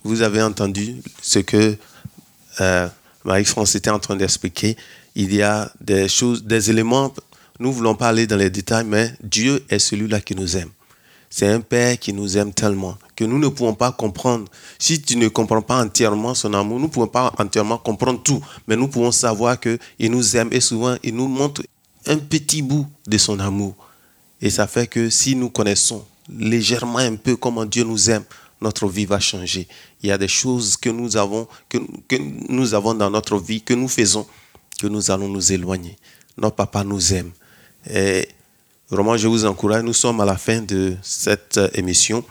vous 0.02 0.22
avez 0.22 0.42
entendu 0.42 0.96
ce 1.22 1.38
que 1.38 1.76
euh, 2.60 2.88
Marie-France 3.26 3.74
était 3.74 3.90
en 3.90 3.98
train 3.98 4.14
d'expliquer. 4.14 4.76
Il 5.16 5.34
y 5.34 5.42
a 5.42 5.70
des 5.80 6.08
choses, 6.08 6.44
des 6.44 6.70
éléments, 6.70 7.12
nous 7.58 7.72
voulons 7.72 7.96
pas 7.96 8.08
aller 8.08 8.28
dans 8.28 8.36
les 8.36 8.50
détails, 8.50 8.86
mais 8.86 9.12
Dieu 9.20 9.64
est 9.68 9.80
celui-là 9.80 10.20
qui 10.20 10.36
nous 10.36 10.56
aime. 10.56 10.70
C'est 11.28 11.48
un 11.48 11.60
Père 11.60 11.98
qui 11.98 12.12
nous 12.12 12.38
aime 12.38 12.52
tellement 12.54 12.96
que 13.16 13.24
nous 13.24 13.38
ne 13.38 13.48
pouvons 13.48 13.74
pas 13.74 13.90
comprendre. 13.90 14.44
Si 14.78 15.02
tu 15.02 15.16
ne 15.16 15.26
comprends 15.26 15.60
pas 15.60 15.82
entièrement 15.82 16.34
son 16.34 16.54
amour, 16.54 16.78
nous 16.78 16.86
ne 16.86 16.90
pouvons 16.90 17.08
pas 17.08 17.32
entièrement 17.38 17.78
comprendre 17.78 18.22
tout, 18.22 18.40
mais 18.68 18.76
nous 18.76 18.86
pouvons 18.86 19.10
savoir 19.10 19.58
qu'il 19.58 20.10
nous 20.10 20.36
aime 20.36 20.50
et 20.52 20.60
souvent 20.60 20.96
il 21.02 21.16
nous 21.16 21.26
montre 21.26 21.62
un 22.06 22.18
petit 22.18 22.62
bout 22.62 22.86
de 23.08 23.18
son 23.18 23.40
amour. 23.40 23.74
Et 24.40 24.50
ça 24.50 24.68
fait 24.68 24.86
que 24.86 25.10
si 25.10 25.34
nous 25.34 25.50
connaissons 25.50 26.04
légèrement 26.28 26.98
un 26.98 27.16
peu 27.16 27.34
comment 27.34 27.64
Dieu 27.64 27.82
nous 27.82 28.08
aime, 28.08 28.22
notre 28.60 28.88
vie 28.88 29.06
va 29.06 29.20
changer. 29.20 29.68
Il 30.02 30.08
y 30.08 30.12
a 30.12 30.18
des 30.18 30.28
choses 30.28 30.76
que 30.76 30.88
nous 30.88 31.16
avons, 31.16 31.46
que, 31.68 31.78
que 32.08 32.16
nous 32.48 32.74
avons 32.74 32.94
dans 32.94 33.10
notre 33.10 33.38
vie, 33.38 33.60
que 33.60 33.74
nous 33.74 33.88
faisons, 33.88 34.26
que 34.80 34.86
nous 34.86 35.10
allons 35.10 35.28
nous 35.28 35.52
éloigner. 35.52 35.96
Notre 36.36 36.56
papa 36.56 36.84
nous 36.84 37.12
aime. 37.12 37.30
Et 37.88 38.28
vraiment, 38.88 39.16
je 39.16 39.28
vous 39.28 39.44
encourage. 39.44 39.82
Nous 39.82 39.92
sommes 39.92 40.20
à 40.20 40.24
la 40.24 40.36
fin 40.36 40.60
de 40.60 40.96
cette 41.02 41.60
émission. 41.74 42.24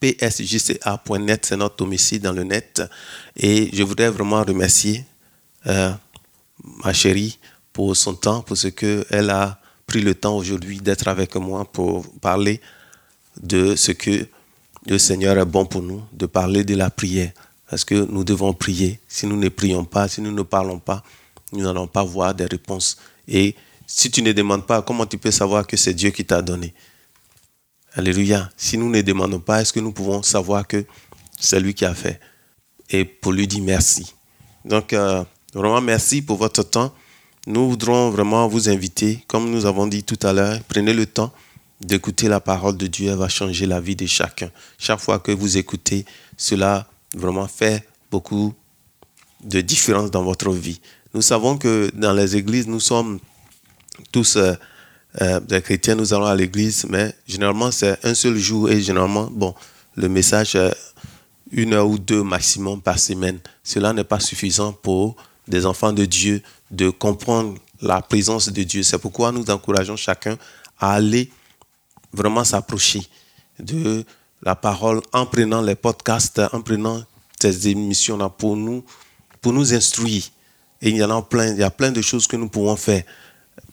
PSJCA.net, 0.00 1.46
c'est 1.46 1.56
notre 1.56 1.76
domicile 1.76 2.20
dans 2.20 2.32
le 2.32 2.44
net. 2.44 2.82
Et 3.36 3.70
je 3.72 3.82
voudrais 3.82 4.10
vraiment 4.10 4.42
remercier 4.42 5.04
euh, 5.66 5.92
ma 6.84 6.92
chérie 6.92 7.38
pour 7.72 7.96
son 7.96 8.14
temps, 8.14 8.42
pour 8.42 8.56
ce 8.56 8.68
qu'elle 8.68 9.30
a 9.30 9.58
pris 9.86 10.00
le 10.00 10.14
temps 10.14 10.36
aujourd'hui 10.36 10.78
d'être 10.80 11.08
avec 11.08 11.34
moi 11.36 11.64
pour 11.64 12.06
parler 12.20 12.60
de 13.40 13.76
ce 13.76 13.92
que 13.92 14.26
le 14.86 14.98
Seigneur 14.98 15.36
est 15.38 15.44
bon 15.44 15.66
pour 15.66 15.82
nous, 15.82 16.02
de 16.12 16.26
parler 16.26 16.64
de 16.64 16.74
la 16.74 16.90
prière. 16.90 17.32
Parce 17.68 17.84
que 17.84 17.94
nous 17.94 18.22
devons 18.22 18.52
prier. 18.52 19.00
Si 19.08 19.26
nous 19.26 19.36
ne 19.36 19.48
prions 19.48 19.84
pas, 19.84 20.08
si 20.08 20.20
nous 20.20 20.30
ne 20.30 20.42
parlons 20.42 20.78
pas, 20.78 21.02
nous 21.52 21.64
n'allons 21.64 21.88
pas 21.88 22.04
voir 22.04 22.34
des 22.34 22.46
réponses. 22.46 22.96
Et 23.26 23.56
si 23.86 24.10
tu 24.10 24.22
ne 24.22 24.32
demandes 24.32 24.66
pas, 24.66 24.82
comment 24.82 25.06
tu 25.06 25.18
peux 25.18 25.32
savoir 25.32 25.66
que 25.66 25.76
c'est 25.76 25.94
Dieu 25.94 26.10
qui 26.10 26.24
t'a 26.24 26.42
donné? 26.42 26.72
Alléluia. 27.94 28.50
Si 28.56 28.78
nous 28.78 28.88
ne 28.88 29.00
demandons 29.02 29.40
pas, 29.40 29.62
est-ce 29.62 29.72
que 29.72 29.80
nous 29.80 29.92
pouvons 29.92 30.22
savoir 30.22 30.66
que 30.66 30.84
c'est 31.38 31.58
lui 31.58 31.74
qui 31.74 31.84
a 31.84 31.94
fait? 31.94 32.20
Et 32.90 33.04
pour 33.04 33.32
lui 33.32 33.48
dire 33.48 33.62
merci. 33.62 34.14
Donc, 34.64 34.92
euh, 34.92 35.24
vraiment 35.52 35.80
merci 35.80 36.22
pour 36.22 36.36
votre 36.36 36.62
temps. 36.62 36.94
Nous 37.48 37.70
voudrons 37.70 38.10
vraiment 38.10 38.46
vous 38.46 38.68
inviter, 38.68 39.24
comme 39.26 39.50
nous 39.50 39.66
avons 39.66 39.86
dit 39.86 40.04
tout 40.04 40.18
à 40.22 40.32
l'heure, 40.32 40.58
prenez 40.68 40.92
le 40.92 41.06
temps 41.06 41.32
d'écouter 41.80 42.28
la 42.28 42.40
parole 42.40 42.76
de 42.76 42.86
Dieu, 42.86 43.10
elle 43.10 43.18
va 43.18 43.28
changer 43.28 43.66
la 43.66 43.80
vie 43.80 43.96
de 43.96 44.06
chacun. 44.06 44.50
Chaque 44.78 45.00
fois 45.00 45.18
que 45.18 45.32
vous 45.32 45.56
écoutez, 45.56 46.04
cela 46.36 46.86
vraiment 47.14 47.46
fait 47.46 47.86
beaucoup 48.10 48.54
de 49.44 49.60
différence 49.60 50.10
dans 50.10 50.22
votre 50.22 50.50
vie. 50.50 50.80
Nous 51.14 51.22
savons 51.22 51.58
que 51.58 51.90
dans 51.94 52.12
les 52.12 52.36
églises, 52.36 52.66
nous 52.66 52.80
sommes 52.80 53.18
tous 54.12 54.36
euh, 54.36 54.54
euh, 55.20 55.40
des 55.40 55.62
chrétiens, 55.62 55.94
nous 55.94 56.12
allons 56.12 56.26
à 56.26 56.34
l'église, 56.34 56.86
mais 56.88 57.14
généralement 57.26 57.70
c'est 57.70 58.04
un 58.04 58.14
seul 58.14 58.36
jour 58.36 58.70
et 58.70 58.80
généralement, 58.80 59.28
bon, 59.30 59.54
le 59.96 60.08
message, 60.08 60.58
une 61.50 61.72
heure 61.72 61.88
ou 61.88 61.98
deux 61.98 62.22
maximum 62.22 62.80
par 62.80 62.98
semaine. 62.98 63.38
Cela 63.62 63.92
n'est 63.92 64.04
pas 64.04 64.20
suffisant 64.20 64.72
pour 64.72 65.16
des 65.48 65.64
enfants 65.64 65.92
de 65.92 66.04
Dieu 66.04 66.42
de 66.70 66.90
comprendre 66.90 67.56
la 67.80 68.02
présence 68.02 68.50
de 68.50 68.62
Dieu. 68.62 68.82
C'est 68.82 68.98
pourquoi 68.98 69.32
nous 69.32 69.48
encourageons 69.48 69.96
chacun 69.96 70.36
à 70.78 70.94
aller 70.94 71.30
vraiment 72.16 72.44
s'approcher 72.44 73.02
de 73.58 74.04
la 74.42 74.54
parole 74.54 75.00
en 75.12 75.26
prenant 75.26 75.62
les 75.62 75.74
podcasts, 75.74 76.40
en 76.52 76.60
prenant 76.60 77.02
ces 77.40 77.68
émissions-là 77.68 78.28
pour 78.28 78.56
nous, 78.56 78.84
pour 79.40 79.52
nous 79.52 79.72
instruire. 79.74 80.24
Et 80.82 80.90
il 80.90 80.96
y 80.96 81.04
en 81.04 81.10
a 81.10 81.22
plein, 81.22 81.52
il 81.52 81.58
y 81.58 81.62
a 81.62 81.70
plein 81.70 81.90
de 81.90 82.02
choses 82.02 82.26
que 82.26 82.36
nous 82.36 82.48
pouvons 82.48 82.76
faire 82.76 83.02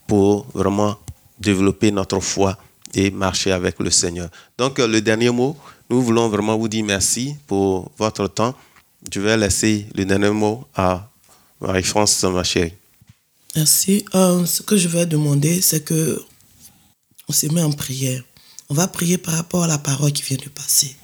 pour 0.07 0.45
vraiment 0.53 0.97
développer 1.39 1.91
notre 1.91 2.19
foi 2.19 2.57
et 2.93 3.11
marcher 3.11 3.51
avec 3.51 3.79
le 3.79 3.89
Seigneur. 3.89 4.29
Donc, 4.57 4.77
le 4.79 5.01
dernier 5.01 5.29
mot, 5.31 5.57
nous 5.89 6.01
voulons 6.01 6.29
vraiment 6.29 6.57
vous 6.57 6.67
dire 6.67 6.85
merci 6.85 7.35
pour 7.47 7.91
votre 7.97 8.27
temps. 8.27 8.55
Je 9.11 9.19
vais 9.19 9.35
laisser 9.35 9.87
le 9.95 10.05
dernier 10.05 10.29
mot 10.29 10.65
à 10.75 11.09
Marie-France, 11.59 12.23
ma 12.23 12.43
chérie. 12.43 12.73
Merci. 13.55 14.05
Euh, 14.15 14.45
ce 14.45 14.61
que 14.61 14.77
je 14.77 14.87
vais 14.87 15.05
demander, 15.05 15.61
c'est 15.61 15.83
que 15.83 16.21
on 17.27 17.33
se 17.33 17.47
met 17.47 17.61
en 17.61 17.71
prière. 17.71 18.23
On 18.69 18.73
va 18.73 18.87
prier 18.87 19.17
par 19.17 19.35
rapport 19.35 19.63
à 19.63 19.67
la 19.67 19.77
parole 19.77 20.11
qui 20.11 20.23
vient 20.23 20.37
de 20.37 20.49
passer. 20.49 20.95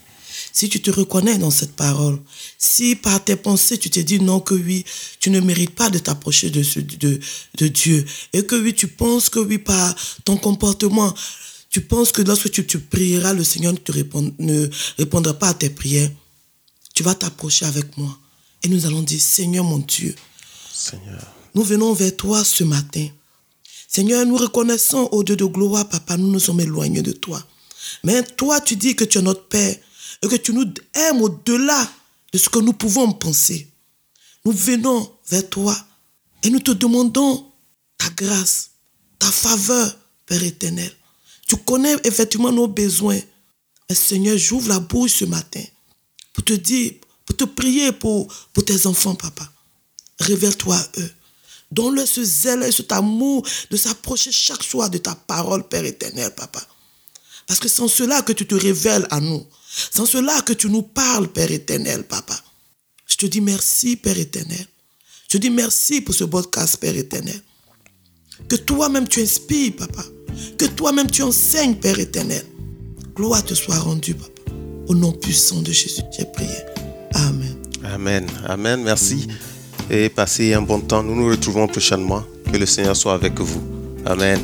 Si 0.53 0.69
tu 0.69 0.81
te 0.81 0.89
reconnais 0.89 1.37
dans 1.37 1.51
cette 1.51 1.75
parole, 1.75 2.19
si 2.57 2.95
par 2.95 3.23
tes 3.23 3.35
pensées 3.35 3.77
tu 3.77 3.89
te 3.89 3.99
dis 3.99 4.19
non 4.19 4.39
que 4.39 4.53
oui, 4.53 4.85
tu 5.19 5.29
ne 5.29 5.39
mérites 5.39 5.75
pas 5.75 5.89
de 5.89 5.99
t'approcher 5.99 6.49
de, 6.49 6.63
de, 6.97 7.19
de 7.57 7.67
Dieu, 7.67 8.05
et 8.33 8.43
que 8.43 8.55
oui, 8.55 8.73
tu 8.73 8.87
penses 8.87 9.29
que 9.29 9.39
oui, 9.39 9.57
par 9.57 9.95
ton 10.25 10.37
comportement, 10.37 11.13
tu 11.69 11.81
penses 11.81 12.11
que 12.11 12.21
lorsque 12.21 12.51
tu, 12.51 12.65
tu 12.65 12.79
prieras, 12.79 13.33
le 13.33 13.43
Seigneur 13.43 13.73
ne, 13.73 13.77
te 13.77 13.91
ne 14.39 14.69
répondra 14.97 15.33
pas 15.33 15.49
à 15.49 15.53
tes 15.53 15.69
prières, 15.69 16.09
tu 16.95 17.03
vas 17.03 17.15
t'approcher 17.15 17.65
avec 17.65 17.97
moi. 17.97 18.17
Et 18.63 18.67
nous 18.67 18.85
allons 18.85 19.03
dire, 19.03 19.21
Seigneur 19.21 19.63
mon 19.63 19.79
Dieu, 19.79 20.15
Seigneur. 20.73 21.21
Nous 21.55 21.63
venons 21.63 21.93
vers 21.93 22.15
toi 22.15 22.43
ce 22.43 22.63
matin. 22.63 23.07
Seigneur, 23.91 24.23
nous 24.23 24.37
reconnaissons 24.37 25.09
au 25.11 25.23
Dieu 25.23 25.35
de 25.35 25.45
gloire, 25.45 25.89
Papa, 25.89 26.15
nous 26.15 26.31
nous 26.31 26.39
sommes 26.39 26.59
éloignés 26.59 27.01
de 27.01 27.11
toi. 27.11 27.43
Mais 28.03 28.21
toi, 28.21 28.61
tu 28.61 28.75
dis 28.75 28.95
que 28.95 29.03
tu 29.03 29.17
es 29.17 29.21
notre 29.23 29.47
Père 29.47 29.75
et 30.21 30.27
que 30.27 30.35
tu 30.35 30.53
nous 30.53 30.65
aimes 30.93 31.23
au-delà 31.23 31.89
de 32.31 32.37
ce 32.37 32.49
que 32.49 32.59
nous 32.59 32.73
pouvons 32.73 33.11
penser. 33.13 33.67
Nous 34.45 34.51
venons 34.51 35.11
vers 35.29 35.49
toi 35.49 35.75
et 36.43 36.51
nous 36.51 36.59
te 36.59 36.69
demandons 36.69 37.51
ta 37.97 38.09
grâce, 38.09 38.69
ta 39.17 39.31
faveur, 39.31 39.97
Père 40.27 40.43
éternel. 40.43 40.93
Tu 41.47 41.57
connais 41.57 41.95
effectivement 42.03 42.51
nos 42.51 42.67
besoins. 42.67 43.19
Mais 43.89 43.95
Seigneur, 43.95 44.37
j'ouvre 44.37 44.69
la 44.69 44.79
bouche 44.79 45.13
ce 45.13 45.25
matin 45.25 45.63
pour 46.33 46.43
te 46.43 46.53
dire, 46.53 46.93
pour 47.25 47.35
te 47.35 47.43
prier 47.43 47.91
pour, 47.91 48.31
pour 48.53 48.63
tes 48.63 48.85
enfants, 48.85 49.15
Papa. 49.15 49.51
Révèle-toi 50.19 50.75
à 50.75 50.87
eux. 50.99 51.11
Donne-leur 51.71 52.07
ce 52.07 52.23
zèle 52.23 52.63
et 52.63 52.71
cet 52.71 52.91
amour 52.91 53.45
de 53.69 53.77
s'approcher 53.77 54.31
chaque 54.31 54.63
soir 54.63 54.89
de 54.89 54.97
ta 54.97 55.13
parole, 55.15 55.67
Père 55.67 55.85
éternel, 55.85 56.33
Papa. 56.35 56.61
Parce 57.47 57.59
que 57.59 57.81
en 57.81 57.87
cela 57.87 58.21
que 58.21 58.33
tu 58.33 58.45
te 58.45 58.55
révèles 58.55 59.07
à 59.11 59.19
nous. 59.19 59.45
En 59.97 60.05
cela 60.05 60.41
que 60.41 60.53
tu 60.53 60.67
nous 60.69 60.81
parles, 60.81 61.27
Père 61.27 61.51
éternel, 61.51 62.03
Papa. 62.03 62.39
Je 63.07 63.15
te 63.15 63.25
dis 63.25 63.41
merci, 63.41 63.95
Père 63.95 64.17
éternel. 64.17 64.65
Je 65.27 65.37
te 65.37 65.37
dis 65.37 65.49
merci 65.49 66.01
pour 66.01 66.15
ce 66.15 66.23
podcast, 66.23 66.77
Père 66.77 66.95
éternel. 66.95 67.41
Que 68.47 68.55
toi-même 68.55 69.07
tu 69.07 69.21
inspires, 69.21 69.75
Papa. 69.77 70.03
Que 70.57 70.65
toi-même 70.65 71.09
tu 71.09 71.21
enseignes, 71.21 71.75
Père 71.75 71.99
éternel. 71.99 72.45
Gloire 73.15 73.43
te 73.43 73.53
soit 73.53 73.77
rendue, 73.79 74.15
Papa. 74.15 74.51
Au 74.87 74.95
nom 74.95 75.11
puissant 75.11 75.61
de 75.61 75.71
Jésus, 75.71 76.01
j'ai 76.17 76.25
prié. 76.25 76.49
Amen. 77.13 77.57
Amen. 77.83 78.27
Amen. 78.47 78.81
Merci 78.83 79.27
et 79.89 80.09
passez 80.09 80.53
un 80.53 80.61
bon 80.61 80.79
temps. 80.79 81.03
Nous 81.03 81.15
nous 81.15 81.29
retrouvons 81.29 81.67
prochainement. 81.67 82.23
Que 82.51 82.57
le 82.57 82.65
Seigneur 82.65 82.95
soit 82.95 83.13
avec 83.13 83.39
vous. 83.39 83.61
Amen. 84.05 84.39